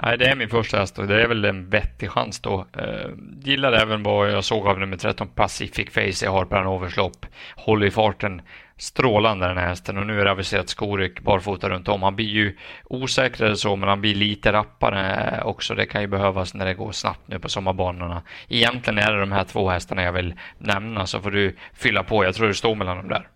Nej, 0.02 0.18
det 0.18 0.26
är 0.28 0.36
min 0.36 0.48
första 0.48 0.78
häst 0.78 0.98
och 0.98 1.06
det 1.06 1.22
är 1.22 1.28
väl 1.28 1.44
en 1.44 1.70
vettig 1.70 2.10
chans 2.10 2.40
då. 2.40 2.66
Eh, 2.78 3.10
gillar 3.44 3.72
även 3.72 4.02
vad 4.02 4.30
jag 4.30 4.44
såg 4.44 4.66
av 4.66 4.78
nummer 4.78 4.96
13 4.96 5.28
Pacific 5.28 5.90
Face 5.90 6.26
i 6.26 6.28
Harper 6.28 6.56
Hanovers 6.56 6.96
lopp. 6.96 7.26
Håller 7.56 7.86
i 7.86 7.90
farten 7.90 8.42
strålande 8.76 9.48
den 9.48 9.56
här 9.56 9.66
hästen 9.66 9.98
och 9.98 10.06
nu 10.06 10.20
är 10.20 10.24
det 10.24 10.30
aviserat 10.30 10.68
Skorik 10.68 11.20
barfota 11.20 11.68
runt 11.68 11.88
om. 11.88 12.02
Han 12.02 12.16
blir 12.16 12.28
ju 12.28 12.56
osäkrare 12.84 13.56
så 13.56 13.76
men 13.76 13.88
han 13.88 14.00
blir 14.00 14.14
lite 14.14 14.52
rappare 14.52 15.42
också. 15.44 15.74
Det 15.74 15.86
kan 15.86 16.00
ju 16.00 16.06
behövas 16.06 16.54
när 16.54 16.66
det 16.66 16.74
går 16.74 16.92
snabbt 16.92 17.28
nu 17.28 17.38
på 17.38 17.48
sommarbanorna. 17.48 18.22
Egentligen 18.48 18.98
är 18.98 19.12
det 19.12 19.20
de 19.20 19.32
här 19.32 19.44
två 19.44 19.70
hästarna 19.70 20.02
jag 20.02 20.12
vill 20.12 20.34
nämna 20.58 21.06
så 21.06 21.20
får 21.20 21.30
du 21.30 21.56
fylla 21.74 22.02
på. 22.02 22.24
Jag 22.24 22.34
tror 22.34 22.48
det 22.48 22.54
står 22.54 22.74
mellan 22.74 22.96
dem 22.96 23.08
där. 23.08 23.28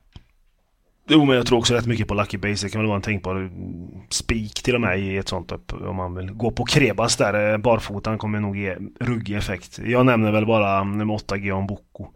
Jo, 1.09 1.25
men 1.25 1.37
jag 1.37 1.47
tror 1.47 1.59
också 1.59 1.75
rätt 1.75 1.87
mycket 1.87 2.09
på 2.09 2.15
Lucky 2.15 2.39
Base. 2.39 2.67
Det 2.67 2.71
kan 2.71 2.81
väl 2.81 2.89
vara 2.89 2.97
en 2.97 3.03
tänkbar 3.03 3.51
spik 4.09 4.63
till 4.63 4.75
och 4.75 4.81
med 4.81 5.01
i 5.01 5.17
ett 5.17 5.29
sånt 5.29 5.53
upp. 5.53 5.73
Om 5.73 5.97
man 5.97 6.15
vill 6.15 6.31
gå 6.31 6.51
på 6.51 6.65
Krebas 6.65 7.17
där. 7.17 7.53
Eh, 7.53 7.59
barfotan 7.59 8.19
kommer 8.19 8.41
nog 8.41 8.57
ge 8.57 8.77
ruggig 9.01 9.37
effekt. 9.37 9.79
Jag 9.85 10.07
nämner 10.07 10.33
väl 10.33 10.47
bara 10.47 10.81
mm, 10.81 10.99
nummer 10.99 11.15
8, 11.15 11.37
Geon 11.37 11.67
Boko. 11.67 12.07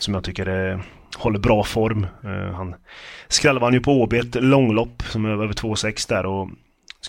Som 0.00 0.14
jag 0.14 0.24
tycker 0.24 0.46
är, 0.46 0.82
håller 1.16 1.38
bra 1.38 1.64
form. 1.64 2.06
Uh, 2.24 2.52
han 2.54 2.74
skrällde 3.28 3.64
han 3.64 3.74
ju 3.74 3.80
på 3.80 3.92
Åby 3.92 4.18
ett 4.18 4.34
långlopp 4.34 5.02
som 5.02 5.24
är 5.24 5.30
över 5.30 5.48
2,6 5.48 6.08
där 6.08 6.26
och 6.26 6.48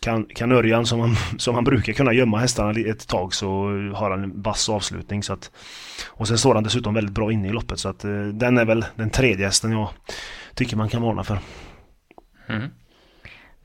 kan, 0.01 0.25
kan 0.25 0.51
Örjan 0.51 0.85
som 0.85 0.99
han, 0.99 1.15
som 1.37 1.55
han 1.55 1.63
brukar 1.63 1.93
kunna 1.93 2.13
gömma 2.13 2.37
hästarna 2.37 2.79
ett 2.79 3.07
tag 3.07 3.33
så 3.33 3.47
har 3.95 4.11
han 4.11 4.23
en 4.23 4.41
vass 4.41 4.69
avslutning. 4.69 5.23
Så 5.23 5.33
att, 5.33 5.51
och 6.07 6.27
sen 6.27 6.37
står 6.37 6.55
han 6.55 6.63
dessutom 6.63 6.93
väldigt 6.93 7.15
bra 7.15 7.31
inne 7.31 7.47
i 7.47 7.51
loppet 7.51 7.79
så 7.79 7.89
att 7.89 8.05
uh, 8.05 8.27
den 8.27 8.57
är 8.57 8.65
väl 8.65 8.85
den 8.95 9.09
tredje 9.09 9.45
hästen 9.45 9.71
jag 9.71 9.89
tycker 10.55 10.77
man 10.77 10.89
kan 10.89 11.01
varna 11.01 11.24
för. 11.24 11.39
Mm. 12.48 12.70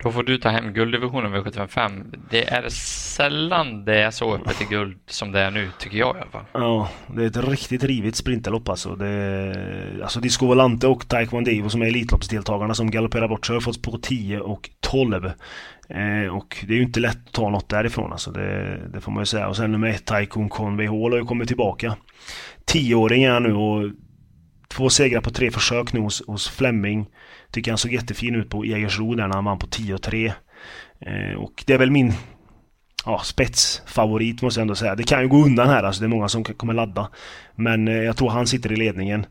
Då 0.03 0.13
får 0.13 0.23
du 0.23 0.39
ta 0.39 0.49
hem 0.49 0.73
gulddivisionen 0.73 1.35
V755. 1.35 2.15
Det 2.31 2.53
är 2.53 2.69
sällan 2.69 3.85
det 3.85 3.99
är 3.99 4.11
så 4.11 4.35
öppet 4.35 4.61
i 4.61 4.65
guld 4.65 4.99
som 5.07 5.33
det 5.33 5.41
är 5.41 5.51
nu, 5.51 5.71
tycker 5.79 5.99
jag 5.99 6.17
i 6.17 6.21
alla 6.21 6.31
fall. 6.31 6.45
Ja, 6.53 6.89
det 7.15 7.23
är 7.23 7.27
ett 7.27 7.49
riktigt 7.49 7.85
rivigt 7.85 8.17
sprinterlopp 8.17 8.69
alltså. 8.69 8.97
Det 8.97 9.09
är, 9.09 10.01
alltså 10.03 10.21
Disco 10.21 10.47
Volante 10.47 10.87
och 10.87 11.09
Taekwondo 11.09 11.69
som 11.69 11.83
är 11.83 11.87
Elitloppsdeltagarna 11.87 12.75
som 12.75 12.91
galopperar 12.91 13.29
bort 13.29 13.47
sig 13.47 13.55
har 13.57 13.61
fått 13.61 13.83
på 13.83 13.99
10 13.99 14.41
och 14.41 14.71
12. 14.81 15.27
Eh, 15.89 16.37
och 16.37 16.65
det 16.67 16.73
är 16.73 16.77
ju 16.77 16.83
inte 16.83 17.01
lätt 17.01 17.27
att 17.27 17.33
ta 17.33 17.51
något 17.51 17.69
därifrån 17.69 18.13
alltså. 18.13 18.31
Det, 18.31 18.81
det 18.93 19.01
får 19.01 19.13
man 19.13 19.23
ju 19.23 19.27
säga. 19.27 19.49
Och 19.49 19.57
sen 19.57 19.73
nummer 19.73 19.89
ett, 19.89 20.05
Taikon 20.05 20.49
Conway 20.49 20.87
Hall 20.87 21.13
har 21.13 21.19
ju 21.19 21.25
kommit 21.25 21.49
tillbaka. 21.49 21.97
Tioåring 22.65 23.25
är 23.25 23.31
han 23.31 23.43
nu 23.43 23.55
och 23.55 23.91
två 24.77 24.91
segrar 24.91 25.21
på 25.21 25.31
tre 25.31 25.51
försök 25.51 25.93
nu 25.93 26.01
hos, 26.01 26.27
hos 26.27 26.49
Flemming. 26.49 27.07
Tycker 27.51 27.71
han 27.71 27.79
såg 27.79 27.93
jättefin 27.93 28.35
ut 28.35 28.51
på 28.51 28.65
Jägersro 28.65 29.15
där 29.15 29.29
när 29.29 29.35
han 29.35 29.45
vann 29.45 29.59
på 29.59 29.67
10 29.67 29.95
och 29.95 30.03
3. 30.03 30.33
Eh, 31.01 31.39
och 31.39 31.65
det 31.67 31.73
är 31.73 31.79
väl 31.79 31.91
min 31.91 32.13
ja, 33.07 33.21
spetsfavorit 33.25 34.43
måste 34.43 34.61
jag 34.61 34.63
ändå 34.63 34.75
säga. 34.75 34.95
Det 34.95 35.03
kan 35.03 35.23
ju 35.23 35.29
gå 35.29 35.45
undan 35.45 35.69
här, 35.69 35.83
alltså 35.83 36.01
det 36.01 36.07
är 36.07 36.09
många 36.09 36.29
som 36.29 36.45
kommer 36.45 36.75
ladda. 36.75 37.11
Men 37.55 37.89
eh, 37.89 37.95
jag 37.95 38.17
tror 38.17 38.31
han 38.31 38.47
sitter 38.47 38.73
i 38.73 38.77
ledningen. 38.77 39.27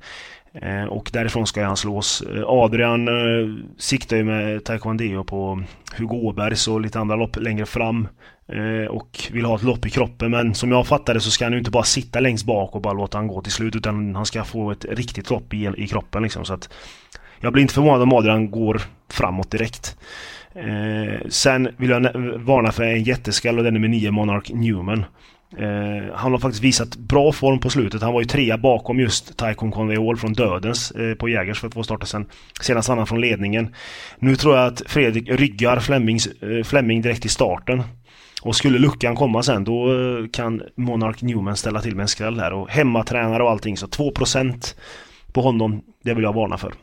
Eh, 0.61 0.83
och 0.83 1.09
därifrån 1.13 1.47
ska 1.47 1.65
han 1.65 1.77
slås. 1.77 2.21
Eh, 2.21 2.43
Adrian 2.45 3.07
eh, 3.07 3.55
siktar 3.77 4.17
ju 4.17 4.23
med 4.23 4.63
taekwondo 4.63 5.23
på 5.23 5.63
Hugo 5.97 6.15
Åbergs 6.15 6.67
och 6.67 6.81
lite 6.81 6.99
andra 6.99 7.15
lopp 7.15 7.35
längre 7.35 7.65
fram. 7.65 8.07
Eh, 8.47 8.87
och 8.87 9.29
vill 9.31 9.45
ha 9.45 9.55
ett 9.55 9.63
lopp 9.63 9.85
i 9.85 9.89
kroppen 9.89 10.31
men 10.31 10.55
som 10.55 10.71
jag 10.71 10.87
fattar 10.87 11.13
det 11.13 11.19
så 11.19 11.31
ska 11.31 11.45
han 11.45 11.51
ju 11.51 11.59
inte 11.59 11.71
bara 11.71 11.83
sitta 11.83 12.19
längst 12.19 12.45
bak 12.45 12.75
och 12.75 12.81
bara 12.81 12.93
låta 12.93 13.17
han 13.17 13.27
gå 13.27 13.41
till 13.41 13.51
slut 13.51 13.75
utan 13.75 14.15
han 14.15 14.25
ska 14.25 14.43
få 14.43 14.71
ett 14.71 14.85
riktigt 14.85 15.29
lopp 15.29 15.53
i, 15.53 15.71
i 15.77 15.87
kroppen 15.87 16.23
liksom. 16.23 16.45
Så 16.45 16.53
att 16.53 16.69
jag 17.39 17.53
blir 17.53 17.61
inte 17.61 17.73
förvånad 17.73 18.01
om 18.01 18.13
Adrian 18.13 18.51
går 18.51 18.81
framåt 19.09 19.51
direkt. 19.51 19.97
Eh, 20.55 21.27
sen 21.29 21.69
vill 21.77 21.89
jag 21.89 22.01
varna 22.37 22.71
för 22.71 22.83
en 22.83 23.03
jätteskall 23.03 23.57
och 23.57 23.63
den 23.63 23.75
är 23.75 23.79
med 23.79 23.89
9 23.89 24.11
Monarch 24.11 24.51
Newman. 24.53 25.05
Eh, 25.57 26.15
han 26.15 26.31
har 26.31 26.39
faktiskt 26.39 26.63
visat 26.63 26.95
bra 26.95 27.31
form 27.31 27.59
på 27.59 27.69
slutet. 27.69 28.01
Han 28.01 28.13
var 28.13 28.21
ju 28.21 28.27
trea 28.27 28.57
bakom 28.57 28.99
just 28.99 29.37
Taikon 29.37 29.71
Conveol 29.71 30.17
från 30.17 30.33
Dödens 30.33 30.91
eh, 30.91 31.15
på 31.15 31.29
Jägers 31.29 31.59
för 31.59 31.69
två 31.69 31.83
starter 31.83 32.05
sedan. 32.05 32.25
Senast 32.61 32.89
vann 32.89 32.97
han 32.97 33.07
från 33.07 33.21
ledningen. 33.21 33.75
Nu 34.19 34.35
tror 34.35 34.57
jag 34.57 34.67
att 34.67 34.81
Fredrik 34.85 35.29
ryggar 35.29 35.79
Flemings, 35.79 36.27
eh, 36.27 36.63
Flemming 36.63 37.01
direkt 37.01 37.25
i 37.25 37.29
starten. 37.29 37.83
Och 38.41 38.55
skulle 38.55 38.79
luckan 38.79 39.15
komma 39.15 39.43
sen 39.43 39.63
då 39.63 39.93
eh, 39.93 40.27
kan 40.33 40.61
Monark 40.75 41.21
Newman 41.21 41.55
ställa 41.55 41.81
till 41.81 41.95
med 41.95 42.03
en 42.03 42.07
skräll 42.07 42.39
här. 42.39 42.53
Och 42.53 42.69
hemmatränare 42.69 43.43
och 43.43 43.51
allting 43.51 43.77
så 43.77 43.87
2% 43.87 44.75
på 45.33 45.41
honom, 45.41 45.81
det 46.03 46.13
vill 46.13 46.23
jag 46.23 46.33
varna 46.33 46.57
för. 46.57 46.73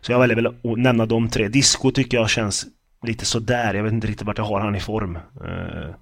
Så 0.00 0.12
jag 0.12 0.18
väljer 0.18 0.36
väl 0.36 0.46
att 0.46 0.54
nämna 0.62 1.06
de 1.06 1.28
tre. 1.28 1.48
Disco 1.48 1.90
tycker 1.90 2.16
jag 2.16 2.30
känns 2.30 2.66
lite 3.06 3.24
sådär. 3.24 3.74
Jag 3.74 3.82
vet 3.82 3.92
inte 3.92 4.06
riktigt 4.06 4.26
vart 4.26 4.38
jag 4.38 4.44
har 4.44 4.60
han 4.60 4.74
i 4.74 4.80
form. 4.80 5.16
Eh, 5.16 5.94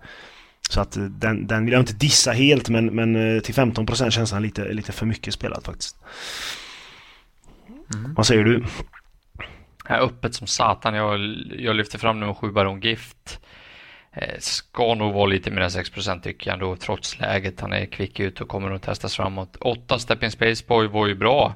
Eh, 0.71 0.73
så 0.73 0.81
att 0.81 0.97
den, 1.11 1.47
den 1.47 1.65
vill 1.65 1.73
jag 1.73 1.83
inte 1.83 1.95
dissa 1.95 2.33
helt 2.33 2.69
men, 2.69 2.87
men 2.87 3.37
eh, 3.37 3.41
till 3.41 3.55
15% 3.55 4.11
känns 4.11 4.33
han 4.33 4.43
lite, 4.43 4.73
lite 4.73 4.93
för 4.93 5.07
mycket 5.07 5.35
spelad 5.35 5.65
faktiskt. 5.65 5.97
Mm. 7.95 8.15
Vad 8.15 8.27
säger 8.27 8.45
du? 8.45 8.65
Jag 9.89 9.99
är 9.99 10.03
öppet 10.03 10.35
som 10.35 10.47
satan. 10.47 10.95
Jag, 10.95 11.21
jag 11.59 11.77
lyfter 11.77 11.99
fram 11.99 12.21
nummer 12.21 12.35
7 12.35 12.51
Baron 12.51 12.81
Gift. 12.81 13.41
Eh, 14.13 14.39
ska 14.39 14.95
nog 14.95 15.15
vara 15.15 15.27
lite 15.27 15.51
mer 15.51 15.61
än 15.61 15.71
6 15.71 15.91
tycker 16.23 16.51
jag 16.51 16.55
ändå 16.55 16.77
trots 16.77 17.19
läget. 17.19 17.61
Han 17.61 17.73
är 17.73 17.87
kvick 17.87 18.21
ut 18.21 18.41
och 18.41 18.49
kommer 18.49 18.71
nog 18.71 18.83
testas 18.83 19.17
framåt. 19.17 19.57
8 19.61 19.99
Step 19.99 20.23
in 20.23 20.31
Space 20.31 20.65
Boy 20.69 20.87
var 20.87 21.07
ju 21.07 21.15
bra 21.15 21.55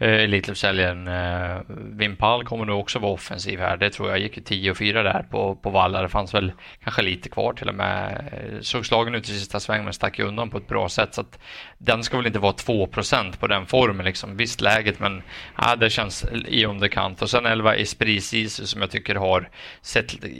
eh, 0.00 0.22
Elitloppshelgen. 0.24 1.08
Eh, 1.08 1.60
Vimpal 1.68 2.44
kommer 2.44 2.64
nog 2.64 2.80
också 2.80 2.98
vara 2.98 3.12
offensiv 3.12 3.60
här. 3.60 3.76
Det 3.76 3.90
tror 3.90 4.10
jag 4.10 4.18
gick 4.18 4.36
ju 4.36 4.42
10 4.42 4.70
och 4.70 4.76
4 4.76 5.02
där 5.02 5.26
på, 5.30 5.56
på 5.56 5.70
Valla. 5.70 6.02
Det 6.02 6.08
fanns 6.08 6.34
väl 6.34 6.52
kanske 6.84 7.02
lite 7.02 7.28
kvar 7.28 7.52
till 7.52 7.68
och 7.68 7.74
med. 7.74 8.24
Eh, 8.32 8.60
Såg 8.60 8.86
slagen 8.86 9.14
ut 9.14 9.28
i 9.28 9.32
sista 9.32 9.60
sväng 9.60 9.84
men 9.84 9.92
stack 9.92 10.18
ju 10.18 10.24
undan 10.24 10.50
på 10.50 10.58
ett 10.58 10.68
bra 10.68 10.88
sätt. 10.88 11.14
Så 11.14 11.20
att 11.20 11.38
den 11.78 12.02
ska 12.02 12.16
väl 12.16 12.26
inte 12.26 12.38
vara 12.38 12.52
2% 12.52 13.38
på 13.38 13.46
den 13.46 13.66
formen 13.66 14.06
liksom. 14.06 14.36
Visst 14.36 14.60
läget 14.60 15.00
men 15.00 15.22
ja, 15.56 15.76
det 15.76 15.90
känns 15.90 16.24
i 16.48 16.64
underkant. 16.64 17.22
Och 17.22 17.30
sen 17.30 17.46
11 17.46 17.74
Esprit 17.74 18.24
Sisu 18.24 18.66
som 18.66 18.80
jag 18.80 18.90
tycker 18.90 19.14
har 19.14 19.48
sett 19.82 20.24
eh, 20.24 20.30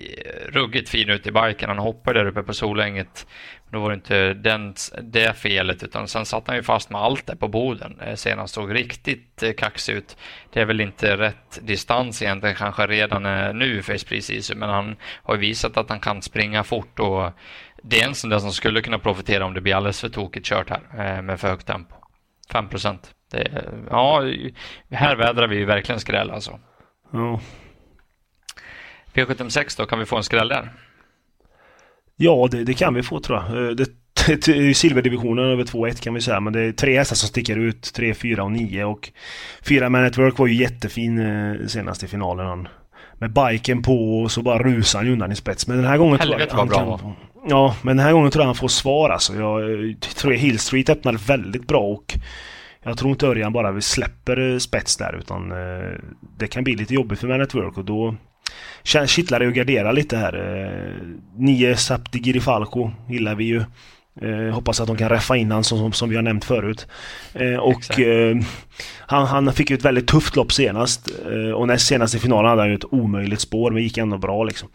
ruggigt 0.49 0.89
fin 0.89 1.11
ut 1.11 1.27
i 1.27 1.33
biken. 1.33 1.69
Han 1.69 1.79
hoppar 1.79 2.15
där 2.15 2.27
uppe 2.27 2.43
på 2.43 2.55
Solänget 2.55 3.27
då 3.71 3.81
var 3.81 3.89
det 3.89 3.95
inte 3.95 4.35
den, 4.35 4.75
det 5.03 5.37
felet 5.37 5.83
utan 5.83 6.09
sen 6.09 6.27
satt 6.27 6.47
han 6.47 6.57
ju 6.57 6.63
fast 6.63 6.91
med 6.91 7.01
allt 7.01 7.27
där 7.27 7.35
på 7.35 7.49
Boden 7.49 8.01
eh, 8.01 8.15
senast 8.15 8.55
såg 8.55 8.75
riktigt 8.75 9.43
eh, 9.43 9.53
kaxig 9.53 9.93
ut. 9.93 10.17
Det 10.53 10.61
är 10.61 10.65
väl 10.65 10.81
inte 10.81 11.17
rätt 11.17 11.59
distans 11.63 12.23
egentligen 12.23 12.57
kanske 12.57 12.87
redan 12.87 13.27
eh, 13.27 13.55
nu 13.55 13.83
för 13.83 14.07
precis 14.07 14.55
men 14.55 14.69
han 14.69 14.97
har 15.23 15.35
ju 15.35 15.41
visat 15.41 15.77
att 15.77 15.89
han 15.89 16.01
kan 16.01 16.23
springa 16.23 16.65
fort 16.65 16.99
och 16.99 17.33
det 17.83 18.01
är 18.01 18.07
en 18.07 18.15
sån 18.15 18.31
där 18.31 18.39
som 18.39 18.53
skulle 18.53 18.81
kunna 18.81 18.99
profitera 18.99 19.45
om 19.45 19.55
det 19.55 19.61
blir 19.61 19.75
alldeles 19.75 20.01
för 20.01 20.09
tokigt 20.09 20.47
kört 20.47 20.71
här 20.71 21.23
med 21.23 21.41
för 21.41 21.49
högt 21.49 21.67
tempo. 21.67 21.95
5 22.53 22.69
procent. 22.69 23.15
Ja, 23.91 24.23
här 24.91 25.17
vädrar 25.17 25.47
vi 25.47 25.57
ju 25.57 25.65
verkligen 25.65 26.01
skräll 26.01 26.31
alltså. 26.31 26.59
Ja. 27.13 27.41
P76 29.15 29.79
då, 29.79 29.87
kan 29.87 29.99
vi 29.99 30.07
få 30.07 30.17
en 30.17 30.25
skräll 30.25 30.49
där? 30.49 30.73
Ja, 32.23 32.49
det, 32.51 32.65
det, 32.65 32.75
kan 32.75 32.95
vi 32.95 33.03
få 33.03 33.21
tror 33.21 33.39
jag. 33.39 33.65
Eh, 33.65 33.71
det, 33.71 33.87
det, 34.47 34.75
silverdivisionen 34.75 35.45
över 35.45 35.65
2-1 35.65 36.03
kan 36.03 36.15
vi 36.15 36.21
säga. 36.21 36.41
Men 36.41 36.53
det 36.53 36.61
är 36.61 36.73
tre 36.73 36.99
hästar 36.99 37.17
som 37.17 37.29
sticker 37.29 37.57
ut. 37.57 37.93
3, 37.95 38.15
4 38.15 38.45
och 38.45 38.53
9. 38.53 38.85
Och 38.85 39.11
4 39.63 39.89
Man 39.89 40.03
Network 40.03 40.39
var 40.39 40.47
ju 40.47 40.55
jättefin 40.55 41.19
eh, 41.19 41.67
senast 41.67 42.03
i 42.03 42.09
finalen. 42.09 42.47
Han, 42.47 42.69
med 43.19 43.33
biken 43.33 43.83
på 43.83 44.23
och 44.23 44.31
så 44.31 44.43
bara 44.43 44.59
rusar 44.59 44.99
han 44.99 45.09
undan 45.09 45.33
i 45.33 45.37
spets. 45.37 45.67
Men 45.67 45.77
den 45.77 45.87
här 45.87 45.99
gången 45.99 46.19
Helvete 46.19 46.47
tror 46.47 46.69
jag 46.71 46.77
han 46.77 46.89
bra. 46.89 46.99
kan... 46.99 47.13
Ja, 47.49 47.77
men 47.83 47.97
den 47.97 48.07
här 48.07 48.13
gången 48.13 48.31
tror 48.31 48.43
jag 48.43 48.47
han 48.47 48.55
får 48.55 48.69
svar 48.69 49.11
alltså. 49.11 49.35
Jag 49.35 49.97
tror 50.01 50.33
Hill 50.33 50.59
Street 50.59 50.89
öppnar 50.89 51.13
väldigt 51.13 51.69
bra 51.69 51.81
och 51.81 52.15
jag 52.83 52.99
tror 52.99 53.11
inte 53.11 53.27
Örjan 53.27 53.53
bara 53.53 53.81
släpper 53.81 54.59
spets 54.59 54.97
där 54.97 55.17
utan 55.19 55.53
eh, 55.53 55.99
det 56.39 56.47
kan 56.47 56.65
bli 56.65 56.77
lite 56.77 56.95
jobbigt 56.95 57.19
för 57.19 57.29
Man 57.29 57.39
Network 57.39 57.79
och 57.79 57.85
då 57.85 58.15
kittlar 59.07 59.41
det 59.41 59.47
och 59.47 59.55
garderar 59.55 59.93
lite 59.93 60.17
här. 60.17 60.35
Eh, 60.35 61.07
nio 61.37 61.77
Falco 62.41 62.91
gillar 63.09 63.35
vi 63.35 63.45
ju. 63.45 63.65
Eh, 64.23 64.55
hoppas 64.55 64.81
att 64.81 64.87
de 64.87 64.97
kan 64.97 65.09
räffa 65.09 65.37
in 65.37 65.51
han 65.51 65.65
som, 65.65 65.93
som 65.93 66.09
vi 66.09 66.17
har 66.17 66.23
nämnt 66.23 66.45
förut. 66.45 66.87
Eh, 67.33 67.57
och 67.57 68.01
eh, 68.01 68.37
han, 68.99 69.27
han 69.27 69.53
fick 69.53 69.71
ju 69.71 69.77
ett 69.77 69.85
väldigt 69.85 70.07
tufft 70.07 70.37
lopp 70.37 70.53
senast. 70.53 71.09
Eh, 71.27 71.53
och 71.53 71.67
näst 71.67 71.87
senast 71.87 72.15
i 72.15 72.19
finalen 72.19 72.49
hade 72.49 72.63
han 72.63 72.69
ju 72.69 72.75
ett 72.75 72.93
omöjligt 72.93 73.41
spår 73.41 73.71
men 73.71 73.83
gick 73.83 73.99
ändå 73.99 74.19
bra 74.19 74.45
liksom. 74.45 74.69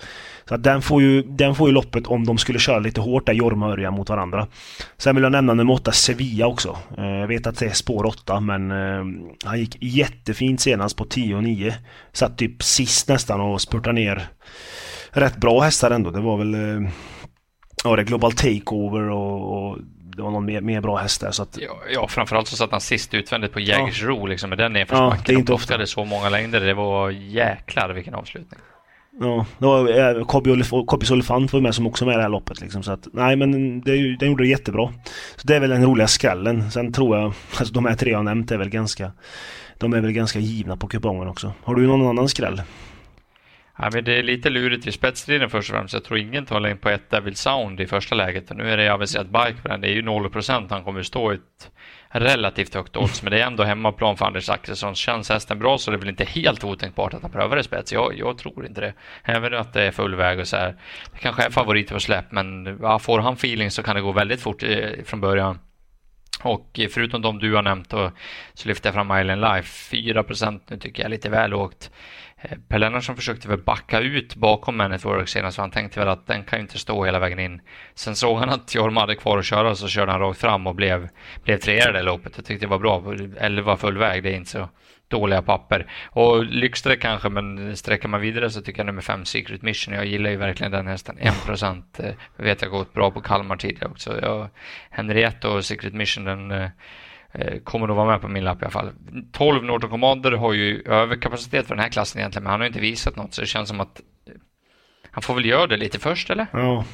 Så 0.49 0.55
att 0.55 0.63
den 0.63 0.81
får 0.81 1.01
ju, 1.01 1.21
den 1.21 1.55
får 1.55 1.69
ju 1.69 1.73
loppet 1.73 2.07
om 2.07 2.25
de 2.25 2.37
skulle 2.37 2.59
köra 2.59 2.79
lite 2.79 3.01
hårt 3.01 3.25
där, 3.25 3.33
Jorma 3.33 3.65
och 3.65 3.71
Örjan 3.71 3.93
mot 3.93 4.09
varandra. 4.09 4.47
Sen 4.97 5.15
vill 5.15 5.23
jag 5.23 5.31
nämna 5.31 5.53
nummer 5.53 5.73
8, 5.73 5.91
Sevilla 5.91 6.47
också. 6.47 6.77
Eh, 6.97 7.05
jag 7.05 7.27
vet 7.27 7.47
att 7.47 7.59
det 7.59 7.65
är 7.65 7.73
spår 7.73 8.05
8 8.05 8.39
men 8.39 8.71
eh, 8.71 9.03
han 9.43 9.59
gick 9.59 9.77
jättefint 9.81 10.61
senast 10.61 10.97
på 10.97 11.05
10 11.05 11.35
och 11.35 11.43
9. 11.43 11.75
Satt 12.13 12.37
typ 12.37 12.63
sist 12.63 13.07
nästan 13.09 13.41
och 13.41 13.61
spurtade 13.61 13.93
ner 13.93 14.27
rätt 15.11 15.37
bra 15.37 15.61
hästar 15.61 15.91
ändå. 15.91 16.11
Det 16.11 16.21
var 16.21 16.37
väl 16.37 16.55
Ja, 17.83 17.95
det 17.95 18.01
är 18.01 18.05
Global 18.05 18.31
Takeover 18.31 19.09
och, 19.09 19.69
och 19.69 19.77
det 20.15 20.21
var 20.21 20.31
någon 20.31 20.45
mer, 20.45 20.61
mer 20.61 20.81
bra 20.81 20.95
häst 20.95 21.21
där. 21.21 21.31
Så 21.31 21.43
att... 21.43 21.57
ja, 21.61 21.77
ja, 21.93 22.07
framförallt 22.07 22.47
så 22.47 22.55
satt 22.55 22.71
han 22.71 22.81
sist 22.81 23.13
utvändigt 23.13 23.53
på 23.53 23.59
Jägersro 23.59 24.19
ja. 24.19 24.25
liksom, 24.25 24.49
med 24.49 24.59
den 24.59 24.73
nedförsbacken. 24.73 25.17
Ja, 25.17 25.23
det 25.25 25.33
är 25.33 25.37
inte 25.37 25.53
ofta. 25.53 25.77
det 25.77 25.87
så 25.87 26.05
många 26.05 26.29
längder. 26.29 26.59
Det 26.59 26.73
var 26.73 27.09
jäklar 27.09 27.89
vilken 27.89 28.15
avslutning. 28.15 28.59
Ja, 29.19 29.45
det 29.57 29.65
var 29.65 30.17
eh, 30.17 30.25
Kobbis 30.85 31.11
Olifant 31.11 31.53
var 31.53 31.61
med 31.61 31.75
som 31.75 31.87
också 31.87 32.05
med 32.05 32.13
i 32.13 32.15
det 32.15 32.21
här 32.21 32.29
loppet 32.29 32.61
liksom, 32.61 32.83
så 32.83 32.91
att 32.91 33.07
nej 33.13 33.35
men 33.35 33.81
det, 33.81 34.15
den 34.15 34.29
gjorde 34.29 34.43
det 34.43 34.47
jättebra. 34.47 34.93
Så 35.35 35.47
det 35.47 35.55
är 35.55 35.59
väl 35.59 35.69
den 35.69 35.85
roliga 35.85 36.07
skallen. 36.07 36.71
Sen 36.71 36.93
tror 36.93 37.17
jag, 37.17 37.25
alltså 37.57 37.73
de 37.73 37.85
här 37.85 37.95
tre 37.95 38.11
jag 38.11 38.25
nämnt 38.25 38.51
är 38.51 38.57
väl 38.57 38.69
ganska 38.69 39.11
De 39.77 39.93
är 39.93 40.01
väl 40.01 40.11
ganska 40.11 40.39
givna 40.39 40.77
på 40.77 40.87
kupongen 40.87 41.27
också. 41.27 41.53
Har 41.63 41.75
du 41.75 41.87
någon 41.87 42.07
annan 42.07 42.29
skräll? 42.29 42.61
Ja, 43.77 43.89
men 43.93 44.03
det 44.03 44.19
är 44.19 44.23
lite 44.23 44.49
lurigt 44.49 44.87
i 44.87 44.91
spetsstriden 44.91 45.49
först 45.49 45.69
och 45.69 45.77
främst. 45.77 45.93
Jag 45.93 46.03
tror 46.03 46.19
ingen 46.19 46.45
tar 46.45 46.59
längd 46.59 46.81
på 46.81 46.89
ett 46.89 47.09
Devil 47.09 47.35
Sound 47.35 47.81
i 47.81 47.87
första 47.87 48.15
läget. 48.15 48.55
Nu 48.55 48.69
är 48.71 48.77
det 48.77 48.89
aviserat 48.89 49.27
bike. 49.27 49.77
Det 49.77 49.87
är 49.87 49.93
ju 49.93 50.01
0 50.01 50.29
procent. 50.29 50.71
Han 50.71 50.83
kommer 50.83 51.03
stå 51.03 51.33
i 51.33 51.35
ett 51.35 51.71
relativt 52.09 52.75
högt 52.75 52.97
odds. 52.97 53.23
Men 53.23 53.31
det 53.31 53.41
är 53.41 53.47
ändå 53.47 53.63
hemmaplan 53.63 54.17
för 54.17 54.25
Anders 54.25 54.49
Axelsson. 54.49 54.95
Känns 54.95 55.29
hästen 55.29 55.59
bra 55.59 55.77
så 55.77 55.91
det 55.91 55.97
är 55.97 55.99
väl 55.99 56.09
inte 56.09 56.25
helt 56.25 56.63
otänkbart 56.63 57.13
att 57.13 57.21
han 57.21 57.31
prövar 57.31 57.57
i 57.57 57.63
spets. 57.63 57.93
Jag, 57.93 58.17
jag 58.17 58.37
tror 58.37 58.65
inte 58.65 58.81
det. 58.81 58.93
Även 59.23 59.53
att 59.53 59.73
det 59.73 59.83
är 59.83 59.91
full 59.91 60.15
väg 60.15 60.39
och 60.39 60.47
så 60.47 60.57
här. 60.57 60.75
Det 61.11 61.17
kanske 61.19 61.43
är 61.43 61.49
favorit 61.49 61.89
på 61.89 61.99
släpp 61.99 62.31
men 62.31 62.77
ja, 62.81 62.99
får 62.99 63.19
han 63.19 63.33
feeling 63.33 63.71
så 63.71 63.83
kan 63.83 63.95
det 63.95 64.01
gå 64.01 64.11
väldigt 64.11 64.41
fort 64.41 64.63
eh, 64.63 64.89
från 65.05 65.21
början. 65.21 65.59
Och 66.41 66.79
eh, 66.79 66.87
förutom 66.87 67.21
de 67.21 67.39
du 67.39 67.55
har 67.55 67.61
nämnt 67.61 67.89
då, 67.89 68.11
så 68.53 68.67
lyfter 68.67 68.87
jag 68.87 68.93
fram 68.93 69.19
Island 69.19 69.41
Life. 69.41 69.89
4 69.89 70.23
procent 70.23 70.69
nu 70.69 70.77
tycker 70.77 71.03
jag 71.03 71.05
är 71.05 71.09
lite 71.09 71.29
väl 71.29 71.49
lågt. 71.49 71.91
Eh, 72.49 72.57
per 72.67 72.79
Lennartsson 72.79 73.15
försökte 73.15 73.47
väl 73.47 73.57
backa 73.57 73.99
ut 73.99 74.35
bakom 74.35 74.77
Manetwork 74.77 75.19
Work 75.19 75.29
senast, 75.29 75.55
så 75.55 75.61
han 75.61 75.71
tänkte 75.71 75.99
väl 75.99 76.09
att 76.09 76.27
den 76.27 76.43
kan 76.43 76.59
ju 76.59 76.61
inte 76.61 76.79
stå 76.79 77.05
hela 77.05 77.19
vägen 77.19 77.39
in. 77.39 77.61
Sen 77.95 78.15
såg 78.15 78.37
han 78.37 78.49
att 78.49 78.75
Jorma 78.75 78.99
hade 78.99 79.15
kvar 79.15 79.37
att 79.37 79.45
köra, 79.45 79.75
så 79.75 79.87
körde 79.87 80.11
han 80.11 80.21
rakt 80.21 80.39
fram 80.39 80.67
och 80.67 80.75
blev, 80.75 81.09
blev 81.43 81.57
trea 81.57 81.89
i 81.89 81.93
det 81.93 82.01
loppet. 82.01 82.33
Jag 82.35 82.45
tyckte 82.45 82.65
det 82.65 82.69
var 82.69 82.79
bra. 82.79 83.03
11 83.39 83.77
full 83.77 83.97
väg, 83.97 84.23
det 84.23 84.29
är 84.29 84.35
inte 84.35 84.49
så 84.49 84.69
dåliga 85.07 85.41
papper. 85.41 85.91
Och 86.05 86.45
lyxsträck 86.45 87.01
kanske, 87.01 87.29
men 87.29 87.77
sträcker 87.77 88.07
man 88.07 88.21
vidare 88.21 88.49
så 88.49 88.61
tycker 88.61 88.79
jag 88.79 88.85
nummer 88.85 89.01
5 89.01 89.25
Secret 89.25 89.61
Mission. 89.61 89.93
Jag 89.93 90.05
gillar 90.05 90.29
ju 90.29 90.37
verkligen 90.37 90.71
den 90.71 90.87
hästen. 90.87 91.17
1 91.19 91.45
procent 91.45 91.99
eh, 91.99 92.13
vet 92.37 92.61
jag 92.61 92.71
gått 92.71 92.93
bra 92.93 93.11
på 93.11 93.21
Kalmar 93.21 93.55
tidigare 93.55 93.89
också. 93.89 94.21
Jag, 94.21 94.49
Henriette 94.89 95.47
och 95.47 95.65
Secret 95.65 95.93
Mission, 95.93 96.23
den 96.23 96.51
Eh, 96.51 96.69
kommer 97.63 97.87
nog 97.87 97.95
vara 97.95 98.11
med 98.11 98.21
på 98.21 98.27
min 98.27 98.43
lapp 98.43 98.61
i 98.61 98.65
alla 98.65 98.71
fall. 98.71 98.91
12 99.31 99.63
Norton 99.63 99.89
Commander 99.89 100.31
har 100.31 100.53
ju 100.53 100.81
överkapacitet 100.81 101.67
för 101.67 101.75
den 101.75 101.83
här 101.83 101.91
klassen 101.91 102.19
egentligen, 102.19 102.43
men 102.43 102.51
han 102.51 102.59
har 102.59 102.67
inte 102.67 102.79
visat 102.79 103.15
något, 103.15 103.33
så 103.33 103.41
det 103.41 103.47
känns 103.47 103.69
som 103.69 103.79
att 103.79 104.01
eh, 104.27 104.33
han 105.11 105.23
får 105.23 105.35
väl 105.35 105.45
göra 105.45 105.67
det 105.67 105.77
lite 105.77 105.99
först, 105.99 106.29
eller? 106.29 106.47
Ja, 106.53 106.85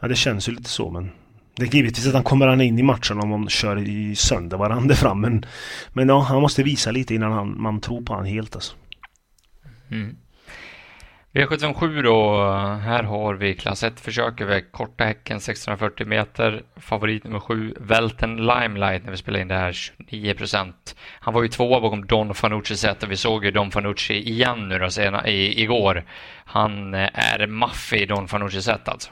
ja 0.00 0.08
det 0.08 0.16
känns 0.16 0.48
ju 0.48 0.52
lite 0.52 0.70
så, 0.70 0.90
men 0.90 1.10
det 1.56 1.64
är 1.64 1.74
givetvis 1.74 2.06
att 2.06 2.14
han 2.14 2.22
kommer 2.22 2.46
han 2.46 2.60
in 2.60 2.78
i 2.78 2.82
matchen 2.82 3.20
om 3.20 3.28
man 3.28 3.48
kör 3.48 3.88
i 3.88 4.16
sönder 4.16 4.56
varandra 4.56 4.94
fram, 4.94 5.20
men, 5.20 5.46
men 5.92 6.08
ja, 6.08 6.20
han 6.20 6.40
måste 6.40 6.62
visa 6.62 6.90
lite 6.90 7.14
innan 7.14 7.32
han, 7.32 7.62
man 7.62 7.80
tror 7.80 8.02
på 8.02 8.12
honom 8.12 8.26
helt 8.26 8.54
alltså. 8.54 8.76
Mm. 9.90 10.16
V757 11.34 12.02
då, 12.02 12.50
här 12.84 13.02
har 13.02 13.34
vi 13.34 13.54
klass 13.54 13.82
1 13.82 14.00
försök 14.00 14.40
över 14.40 14.72
korta 14.72 15.04
häcken 15.04 15.40
640 15.40 16.06
meter. 16.06 16.62
Favorit 16.76 17.24
nummer 17.24 17.40
7, 17.40 17.74
Welten 17.80 18.36
Limelight 18.36 19.04
när 19.04 19.10
vi 19.10 19.16
spelar 19.16 19.40
in 19.40 19.48
det 19.48 19.54
här, 19.54 19.72
29 19.72 20.34
procent. 20.34 20.96
Han 21.20 21.34
var 21.34 21.42
ju 21.42 21.48
tvåa 21.48 21.80
bakom 21.80 22.06
Don 22.06 22.34
Fanucci 22.34 22.76
set 22.76 23.02
och 23.02 23.10
vi 23.10 23.16
såg 23.16 23.44
ju 23.44 23.50
Don 23.50 23.70
Fanucci 23.70 24.14
igen 24.14 24.68
nu 24.68 24.78
då 24.78 24.90
sena, 24.90 25.28
i, 25.28 25.62
igår. 25.62 26.04
Han 26.44 26.94
eh, 26.94 27.08
är 27.12 27.46
maffig 27.46 28.08
Don 28.08 28.28
Fanucci 28.28 28.62
set 28.62 28.88
alltså. 28.88 29.10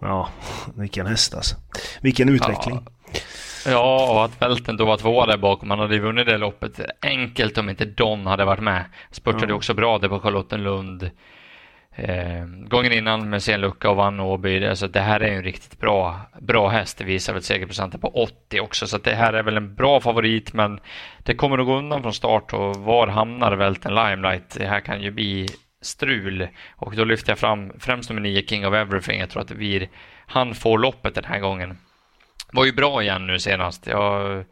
Ja, 0.00 0.28
vilken 0.76 1.06
häst 1.06 1.34
alltså. 1.34 1.56
Vilken 2.00 2.28
utveckling. 2.28 2.80
Ja. 2.84 3.20
Ja, 3.66 4.12
och 4.12 4.24
att 4.24 4.42
Welten 4.42 4.76
då 4.76 4.84
var 4.84 4.96
tvåa 4.96 5.26
där 5.26 5.36
bakom. 5.36 5.70
Han 5.70 5.78
hade 5.78 5.98
vunnit 5.98 6.26
det 6.26 6.38
loppet 6.38 6.80
enkelt 7.02 7.58
om 7.58 7.68
inte 7.68 7.84
Don 7.84 8.26
hade 8.26 8.44
varit 8.44 8.62
med. 8.62 8.84
Spurtade 9.10 9.48
ja. 9.48 9.54
också 9.54 9.74
bra 9.74 9.98
där 9.98 10.08
på 10.08 10.20
Charlottenlund. 10.20 11.10
Eh, 11.96 12.46
gången 12.46 12.92
innan 12.92 13.30
med 13.30 13.42
sen 13.42 13.60
lucka 13.60 13.90
och 13.90 13.96
vann 13.96 14.20
Åby. 14.20 14.66
Alltså 14.66 14.88
det 14.88 15.00
här 15.00 15.20
är 15.20 15.32
en 15.36 15.42
riktigt 15.42 15.80
bra, 15.80 16.20
bra 16.40 16.68
häst. 16.68 16.98
Det 16.98 17.04
visar 17.04 17.32
väl 17.32 17.42
segerprocenten 17.42 18.00
på 18.00 18.08
80 18.08 18.60
också. 18.60 18.86
Så 18.86 18.98
det 18.98 19.14
här 19.14 19.32
är 19.32 19.42
väl 19.42 19.56
en 19.56 19.74
bra 19.74 20.00
favorit. 20.00 20.52
Men 20.52 20.80
det 21.18 21.34
kommer 21.34 21.58
att 21.58 21.66
gå 21.66 21.76
undan 21.76 22.02
från 22.02 22.14
start. 22.14 22.52
Och 22.52 22.76
var 22.76 23.06
hamnar 23.06 23.52
Välten 23.52 23.94
Limelight? 23.94 24.56
Det 24.58 24.66
här 24.66 24.80
kan 24.80 25.02
ju 25.02 25.10
bli 25.10 25.48
strul. 25.82 26.48
Och 26.76 26.96
då 26.96 27.04
lyfter 27.04 27.30
jag 27.30 27.38
fram 27.38 27.72
främst 27.78 28.10
nummer 28.10 28.22
9 28.22 28.42
King 28.46 28.66
of 28.66 28.74
Everything. 28.74 29.20
Jag 29.20 29.30
tror 29.30 29.42
att 29.42 29.48
det 29.48 29.54
blir 29.54 29.88
han 30.26 30.54
får 30.54 30.78
loppet 30.78 31.14
den 31.14 31.24
här 31.24 31.40
gången. 31.40 31.78
Var 32.52 32.64
ju 32.64 32.72
bra 32.72 33.02
igen 33.02 33.26
nu 33.26 33.38
senast. 33.38 33.86
Jag 33.86 34.44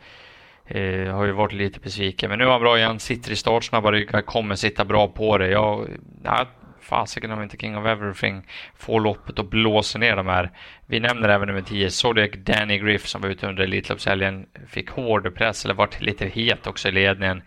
eh, 0.66 1.14
har 1.14 1.24
ju 1.24 1.32
varit 1.32 1.52
lite 1.52 1.80
besviken. 1.80 2.30
Men 2.30 2.38
nu 2.38 2.44
är 2.44 2.50
han 2.50 2.60
bra 2.60 2.78
igen. 2.78 2.98
Sitter 2.98 3.32
i 3.32 3.36
startsnabba 3.36 3.92
ryggar. 3.92 4.22
Kommer 4.22 4.54
sitta 4.54 4.84
bra 4.84 5.08
på 5.08 5.38
det. 5.38 5.48
Jag, 5.48 5.88
jag 6.24 6.46
fasiken 6.82 7.30
om 7.30 7.42
inte 7.42 7.56
King 7.56 7.76
of 7.76 7.86
Everything 7.86 8.46
får 8.74 9.00
loppet 9.00 9.38
och 9.38 9.46
blåser 9.46 9.98
ner 9.98 10.16
de 10.16 10.26
här. 10.26 10.50
Vi 10.86 11.00
nämner 11.00 11.28
även 11.28 11.48
nummer 11.48 11.62
10, 11.62 11.90
Zodiac 11.90 12.30
Danny 12.36 12.78
Griff 12.78 13.06
som 13.06 13.20
var 13.20 13.28
ute 13.28 13.46
under 13.46 13.62
Elitloppshelgen. 13.62 14.46
Fick 14.68 14.90
hård 14.90 15.34
press, 15.34 15.64
eller 15.64 15.74
vart 15.74 16.00
lite 16.00 16.26
het 16.26 16.66
också 16.66 16.88
i 16.88 16.92
ledningen. 16.92 17.42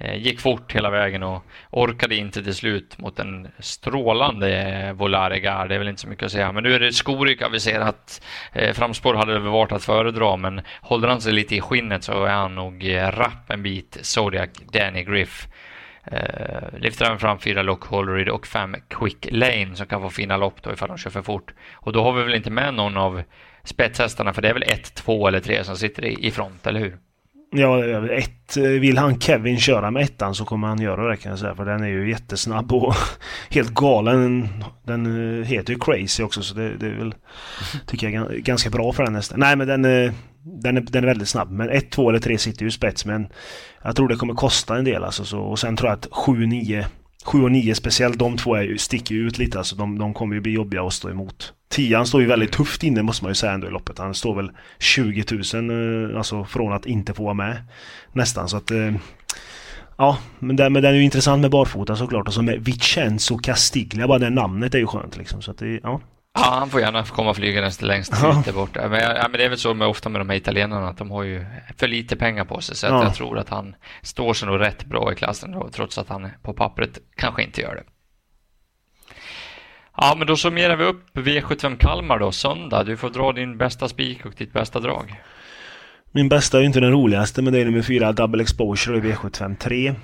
Eh, 0.00 0.16
gick 0.16 0.40
fort 0.40 0.72
hela 0.72 0.90
vägen 0.90 1.22
och 1.22 1.44
orkade 1.70 2.14
inte 2.14 2.42
till 2.42 2.54
slut 2.54 2.98
mot 2.98 3.18
en 3.18 3.48
strålande 3.58 4.62
eh, 4.62 4.92
Volare 4.92 5.40
Det 5.40 5.74
är 5.74 5.78
väl 5.78 5.88
inte 5.88 6.00
så 6.00 6.08
mycket 6.08 6.24
att 6.24 6.32
säga. 6.32 6.52
Men 6.52 6.62
nu 6.62 6.74
är 6.74 6.80
det 6.80 6.92
Skorik 6.92 7.42
aviserat. 7.42 8.22
Eh, 8.52 8.72
framspår 8.74 9.14
hade 9.14 9.32
det 9.32 9.38
väl 9.38 9.50
varit 9.50 9.72
att 9.72 9.84
föredra, 9.84 10.36
men 10.36 10.60
håller 10.80 11.08
han 11.08 11.20
sig 11.20 11.32
lite 11.32 11.56
i 11.56 11.60
skinnet 11.60 12.04
så 12.04 12.24
är 12.24 12.30
han 12.30 12.54
nog 12.54 12.94
rapp 12.96 13.50
en 13.50 13.62
bit, 13.62 13.98
Zodiac 14.02 14.50
Danny 14.72 15.04
Griff. 15.04 15.48
Eh, 16.12 16.78
lyfter 16.78 17.04
även 17.04 17.18
fram 17.18 17.38
fyra 17.38 17.62
Lock 17.62 17.84
Hollerid 17.84 18.28
och 18.28 18.46
fem 18.46 18.76
Quick 18.88 19.28
Lane 19.30 19.74
som 19.74 19.86
kan 19.86 20.02
få 20.02 20.10
fina 20.10 20.36
lopp 20.36 20.62
då 20.62 20.72
ifall 20.72 20.88
de 20.88 20.98
kör 20.98 21.10
för 21.10 21.22
fort. 21.22 21.54
Och 21.72 21.92
då 21.92 22.02
har 22.02 22.12
vi 22.12 22.22
väl 22.22 22.34
inte 22.34 22.50
med 22.50 22.74
någon 22.74 22.96
av 22.96 23.22
spetshästarna 23.64 24.32
för 24.32 24.42
det 24.42 24.48
är 24.48 24.54
väl 24.54 24.62
ett, 24.62 24.94
två 24.94 25.28
eller 25.28 25.40
tre 25.40 25.64
som 25.64 25.76
sitter 25.76 26.04
i, 26.04 26.26
i 26.26 26.30
front, 26.30 26.66
eller 26.66 26.80
hur? 26.80 26.96
Ja, 27.50 27.84
ett, 28.06 28.56
vill 28.56 28.98
han 28.98 29.20
Kevin 29.20 29.58
köra 29.58 29.90
med 29.90 30.02
ettan 30.02 30.34
så 30.34 30.44
kommer 30.44 30.68
han 30.68 30.80
göra 30.80 31.10
det 31.10 31.16
kan 31.16 31.30
jag 31.30 31.38
säga. 31.38 31.54
För 31.54 31.64
den 31.64 31.82
är 31.82 31.88
ju 31.88 32.10
jättesnabb 32.10 32.72
och 32.72 32.94
helt 33.50 33.74
galen. 33.74 34.48
Den 34.84 35.40
eh, 35.40 35.46
heter 35.46 35.72
ju 35.72 35.78
Crazy 35.78 36.22
också 36.22 36.42
så 36.42 36.54
det, 36.54 36.76
det 36.76 36.86
är 36.86 36.94
väl, 36.94 37.14
tycker 37.86 38.08
jag, 38.08 38.32
ganska 38.32 38.70
bra 38.70 38.92
för 38.92 39.04
den 39.04 39.12
nästan. 39.12 39.40
Nej 39.40 39.56
men 39.56 39.66
den, 39.66 39.84
eh, 39.84 40.12
den, 40.62 40.76
är, 40.76 40.80
den 40.80 41.04
är 41.04 41.08
väldigt 41.08 41.28
snabb. 41.28 41.50
Men 41.50 41.70
ett, 41.70 41.90
två 41.90 42.08
eller 42.08 42.18
3 42.18 42.38
sitter 42.38 42.64
ju 42.64 42.70
spets 42.70 43.04
men 43.04 43.28
jag 43.82 43.96
tror 43.96 44.08
det 44.08 44.16
kommer 44.16 44.34
kosta 44.34 44.76
en 44.76 44.84
del 44.84 45.04
alltså. 45.04 45.24
Så, 45.24 45.40
och 45.40 45.58
sen 45.58 45.76
tror 45.76 45.90
jag 45.90 45.98
att 45.98 46.08
7, 46.10 46.46
9 46.46 46.86
7 47.24 47.42
och 47.42 47.52
9 47.52 47.74
speciellt 47.74 48.18
de 48.18 48.36
två 48.36 48.54
är 48.54 48.62
ju, 48.62 48.78
sticker 48.78 49.14
ju 49.14 49.26
ut 49.26 49.38
lite 49.38 49.58
alltså. 49.58 49.76
De, 49.76 49.98
de 49.98 50.14
kommer 50.14 50.34
ju 50.34 50.40
bli 50.40 50.52
jobbiga 50.52 50.82
att 50.82 50.92
stå 50.92 51.10
emot. 51.10 51.52
Tian 51.68 52.06
står 52.06 52.20
ju 52.20 52.26
väldigt 52.26 52.52
tufft 52.52 52.82
inne 52.82 53.02
måste 53.02 53.24
man 53.24 53.30
ju 53.30 53.34
säga 53.34 53.52
ändå 53.52 53.66
i 53.66 53.70
loppet. 53.70 53.98
Han 53.98 54.14
står 54.14 54.34
väl 54.34 54.50
20 54.78 55.24
000 55.54 56.10
eh, 56.10 56.18
alltså 56.18 56.44
från 56.44 56.72
att 56.72 56.86
inte 56.86 57.14
få 57.14 57.24
vara 57.24 57.34
med. 57.34 57.56
Nästan 58.12 58.48
så 58.48 58.56
att 58.56 58.70
eh, 58.70 58.92
Ja, 60.00 60.18
men 60.38 60.56
den, 60.56 60.72
men 60.72 60.82
den 60.82 60.92
är 60.92 60.96
ju 60.96 61.04
intressant 61.04 61.40
med 61.40 61.50
barfota 61.50 61.96
såklart 61.96 62.28
och 62.28 62.34
så 62.34 62.42
med 62.42 62.64
Vicenzo 62.64 63.38
Castiglia, 63.38 64.08
bara 64.08 64.18
det 64.18 64.30
namnet 64.30 64.74
är 64.74 64.78
ju 64.78 64.86
skönt 64.86 65.16
liksom. 65.16 65.42
Så 65.42 65.50
att 65.50 65.58
det, 65.58 65.80
ja. 65.82 66.00
Ja, 66.34 66.56
han 66.58 66.70
får 66.70 66.80
gärna 66.80 67.04
komma 67.04 67.34
flygandes 67.34 67.82
längst 67.82 68.12
ja. 68.22 68.42
där 68.44 68.52
borta. 68.52 68.88
Men, 68.88 69.00
ja, 69.00 69.28
men 69.30 69.32
det 69.32 69.44
är 69.44 69.48
väl 69.48 69.58
så 69.58 69.74
med, 69.74 69.88
ofta 69.88 70.08
med 70.08 70.20
de 70.20 70.28
här 70.28 70.36
italienarna 70.36 70.88
att 70.88 70.98
de 70.98 71.10
har 71.10 71.22
ju 71.22 71.44
för 71.76 71.88
lite 71.88 72.16
pengar 72.16 72.44
på 72.44 72.60
sig. 72.60 72.76
Så 72.76 72.86
ja. 72.86 73.02
jag 73.02 73.14
tror 73.14 73.38
att 73.38 73.48
han 73.48 73.74
står 74.02 74.34
sig 74.34 74.48
nog 74.48 74.60
rätt 74.60 74.84
bra 74.84 75.12
i 75.12 75.14
klassen 75.14 75.52
då, 75.52 75.68
trots 75.72 75.98
att 75.98 76.08
han 76.08 76.28
på 76.42 76.52
pappret 76.52 76.98
kanske 77.16 77.42
inte 77.42 77.60
gör 77.60 77.74
det. 77.74 77.82
Ja, 79.96 80.14
men 80.18 80.26
då 80.26 80.36
summerar 80.36 80.76
vi 80.76 80.84
upp 80.84 81.16
V75 81.16 81.76
Kalmar 81.76 82.18
då, 82.18 82.32
söndag. 82.32 82.84
Du 82.84 82.96
får 82.96 83.10
dra 83.10 83.32
din 83.32 83.58
bästa 83.58 83.88
spik 83.88 84.26
och 84.26 84.32
ditt 84.36 84.52
bästa 84.52 84.80
drag. 84.80 85.22
Min 86.12 86.28
bästa 86.28 86.58
är 86.58 86.62
inte 86.62 86.80
den 86.80 86.92
roligaste, 86.92 87.42
men 87.42 87.52
det 87.52 87.60
är 87.60 87.64
nummer 87.64 87.82
fyra, 87.82 88.12
Double 88.12 88.42
Exposure 88.42 88.98
i 88.98 89.00
V75 89.00 89.56
3. 89.56 89.94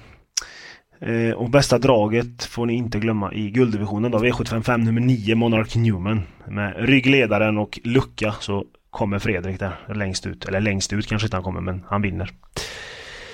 Eh, 1.00 1.34
och 1.34 1.50
bästa 1.50 1.78
draget 1.78 2.44
får 2.44 2.66
ni 2.66 2.74
inte 2.74 2.98
glömma 2.98 3.32
i 3.32 3.50
gulddivisionen 3.50 4.10
då, 4.10 4.18
V755 4.18 4.76
nummer 4.76 5.00
9 5.00 5.34
Monarch 5.34 5.76
Newman. 5.76 6.22
Med 6.46 6.74
ryggledaren 6.78 7.58
och 7.58 7.80
lucka 7.84 8.32
så 8.40 8.64
kommer 8.90 9.18
Fredrik 9.18 9.58
där 9.60 9.94
längst 9.94 10.26
ut. 10.26 10.44
Eller 10.44 10.60
längst 10.60 10.92
ut 10.92 11.06
kanske 11.06 11.26
inte 11.26 11.36
han 11.36 11.44
kommer 11.44 11.60
men 11.60 11.84
han 11.88 12.02
vinner. 12.02 12.30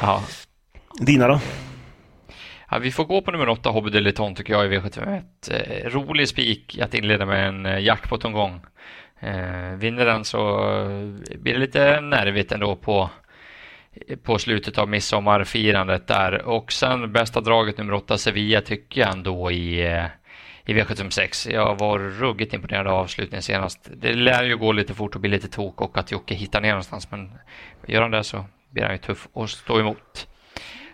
Ja. 0.00 0.22
Dina 1.00 1.28
då? 1.28 1.40
Ja, 2.70 2.78
vi 2.78 2.92
får 2.92 3.04
gå 3.04 3.22
på 3.22 3.30
nummer 3.30 3.48
8 3.48 3.70
Hobby 3.70 3.90
Deleton 3.90 4.34
tycker 4.34 4.52
jag 4.52 4.66
i 4.66 4.78
V751. 4.78 5.22
Eh, 5.50 5.90
rolig 5.90 6.28
spik 6.28 6.78
att 6.82 6.94
inleda 6.94 7.26
med 7.26 7.48
en 7.48 7.66
eh, 7.66 7.78
jackpot-omgång. 7.78 8.60
Eh, 9.20 9.76
vinner 9.76 10.04
den 10.04 10.24
så 10.24 10.58
blir 11.38 11.52
det 11.52 11.58
lite 11.58 12.00
nervigt 12.00 12.52
ändå 12.52 12.76
på 12.76 13.10
på 14.22 14.38
slutet 14.38 14.78
av 14.78 14.88
midsommarfirandet 14.88 16.06
där. 16.06 16.42
Och 16.42 16.72
sen 16.72 17.12
bästa 17.12 17.40
draget 17.40 17.78
nummer 17.78 17.92
åtta, 17.92 18.18
Sevilla, 18.18 18.60
tycker 18.60 19.00
jag 19.00 19.12
ändå 19.12 19.50
i, 19.50 19.86
eh, 19.86 20.04
i 20.64 20.74
V756. 20.74 21.52
Jag 21.52 21.78
var 21.78 21.98
ruggigt 21.98 22.54
imponerad 22.54 22.86
av 22.86 22.94
avslutningen 22.94 23.42
senast. 23.42 23.90
Det 23.96 24.12
lär 24.12 24.44
ju 24.44 24.56
gå 24.56 24.72
lite 24.72 24.94
fort 24.94 25.14
och 25.14 25.20
bli 25.20 25.30
lite 25.30 25.48
tok 25.48 25.80
och 25.80 25.98
att 25.98 26.12
Jocke 26.12 26.34
hittar 26.34 26.60
ner 26.60 26.68
någonstans, 26.68 27.10
men 27.10 27.32
gör 27.86 28.02
han 28.02 28.10
det 28.10 28.24
så 28.24 28.44
blir 28.70 28.82
han 28.82 28.92
ju 28.92 28.98
tuff 28.98 29.28
och 29.32 29.50
stå 29.50 29.80
emot. 29.80 30.26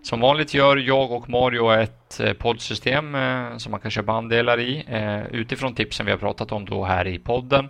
Som 0.02 0.20
vanligt 0.20 0.54
gör 0.54 0.76
jag 0.76 1.12
och 1.12 1.28
Mario 1.28 1.70
ett 1.70 2.05
Eh, 2.20 2.32
poddsystem 2.32 3.14
eh, 3.14 3.56
som 3.56 3.70
man 3.70 3.80
kan 3.80 3.90
köpa 3.90 4.12
andelar 4.12 4.60
i 4.60 4.84
eh, 4.88 5.26
utifrån 5.26 5.74
tipsen 5.74 6.06
vi 6.06 6.12
har 6.12 6.18
pratat 6.18 6.52
om 6.52 6.64
då 6.64 6.84
här 6.84 7.06
i 7.06 7.18
podden. 7.18 7.68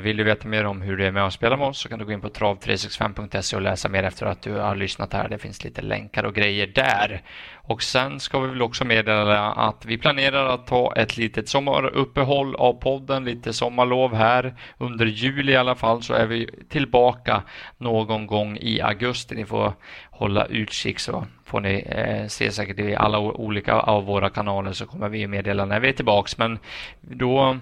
Vill 0.00 0.16
du 0.16 0.24
veta 0.24 0.48
mer 0.48 0.64
om 0.64 0.82
hur 0.82 0.96
det 0.96 1.06
är 1.06 1.10
med 1.10 1.26
att 1.26 1.32
spela 1.32 1.56
med 1.56 1.66
oss 1.66 1.78
så 1.78 1.88
kan 1.88 1.98
du 1.98 2.04
gå 2.04 2.12
in 2.12 2.20
på 2.20 2.28
trav365.se 2.28 3.56
och 3.56 3.62
läsa 3.62 3.88
mer 3.88 4.02
efter 4.02 4.26
att 4.26 4.42
du 4.42 4.52
har 4.52 4.76
lyssnat 4.76 5.12
här. 5.12 5.28
Det 5.28 5.38
finns 5.38 5.64
lite 5.64 5.82
länkar 5.82 6.24
och 6.24 6.34
grejer 6.34 6.66
där. 6.66 7.22
Och 7.54 7.82
sen 7.82 8.20
ska 8.20 8.40
vi 8.40 8.48
väl 8.48 8.62
också 8.62 8.84
meddela 8.84 9.52
att 9.52 9.84
vi 9.86 9.98
planerar 9.98 10.46
att 10.46 10.66
ta 10.66 10.92
ett 10.96 11.16
litet 11.16 11.48
sommaruppehåll 11.48 12.54
av 12.54 12.72
podden, 12.72 13.24
lite 13.24 13.52
sommarlov 13.52 14.14
här. 14.14 14.54
Under 14.78 15.06
juli 15.06 15.52
i 15.52 15.56
alla 15.56 15.74
fall 15.74 16.02
så 16.02 16.14
är 16.14 16.26
vi 16.26 16.50
tillbaka 16.68 17.42
någon 17.78 18.26
gång 18.26 18.58
i 18.60 18.80
augusti. 18.80 19.34
Ni 19.34 19.46
får 19.46 19.72
hålla 20.10 20.44
utkik 20.44 20.98
så 20.98 21.24
får 21.48 21.60
ni 21.60 21.84
eh, 21.88 22.26
se 22.26 22.52
säkert 22.52 22.78
i 22.78 22.96
alla 22.96 23.18
olika 23.18 23.57
av 23.68 24.04
våra 24.04 24.30
kanaler 24.30 24.72
så 24.72 24.86
kommer 24.86 25.08
vi 25.08 25.26
meddela 25.26 25.64
när 25.64 25.80
vi 25.80 25.88
är 25.88 25.92
tillbaks. 25.92 26.38
Men 26.38 26.58
då 27.00 27.58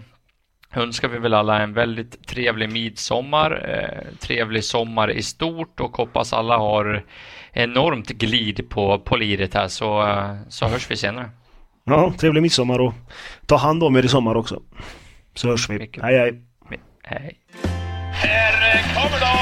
önskar 0.74 1.09
vi 1.09 1.18
väl 1.18 1.35
alla 1.35 1.62
en 1.62 1.72
väldigt 1.72 2.26
trevlig 2.26 2.72
midsommar, 2.72 3.50
eh, 3.68 4.18
trevlig 4.18 4.64
sommar 4.64 5.11
i 5.11 5.22
stort 5.22 5.80
och 5.80 5.96
hoppas 5.96 6.32
alla 6.32 6.59
har 6.59 7.04
enormt 7.52 8.09
glid 8.09 8.70
på, 8.70 8.98
på 8.98 9.16
liret 9.16 9.54
här 9.54 9.68
så, 9.68 10.02
eh, 10.02 10.37
så 10.48 10.66
hörs 10.66 10.90
vi 10.90 10.96
senare. 10.96 11.30
Ja, 11.85 12.12
trevlig 12.18 12.42
midsommar 12.42 12.78
och 12.78 12.94
ta 13.46 13.56
hand 13.56 13.82
om 13.82 13.96
er 13.96 14.04
i 14.04 14.09
sommar 14.09 14.35
också. 14.35 14.62
Så 15.35 15.48
hörs 15.48 15.70
vi. 15.70 15.78
Mycket. 15.78 16.02
Hej 16.02 16.18
hej. 16.18 16.42
Hej. 17.02 17.38
Här 18.12 18.94
kommer 18.94 19.20
de! 19.20 19.36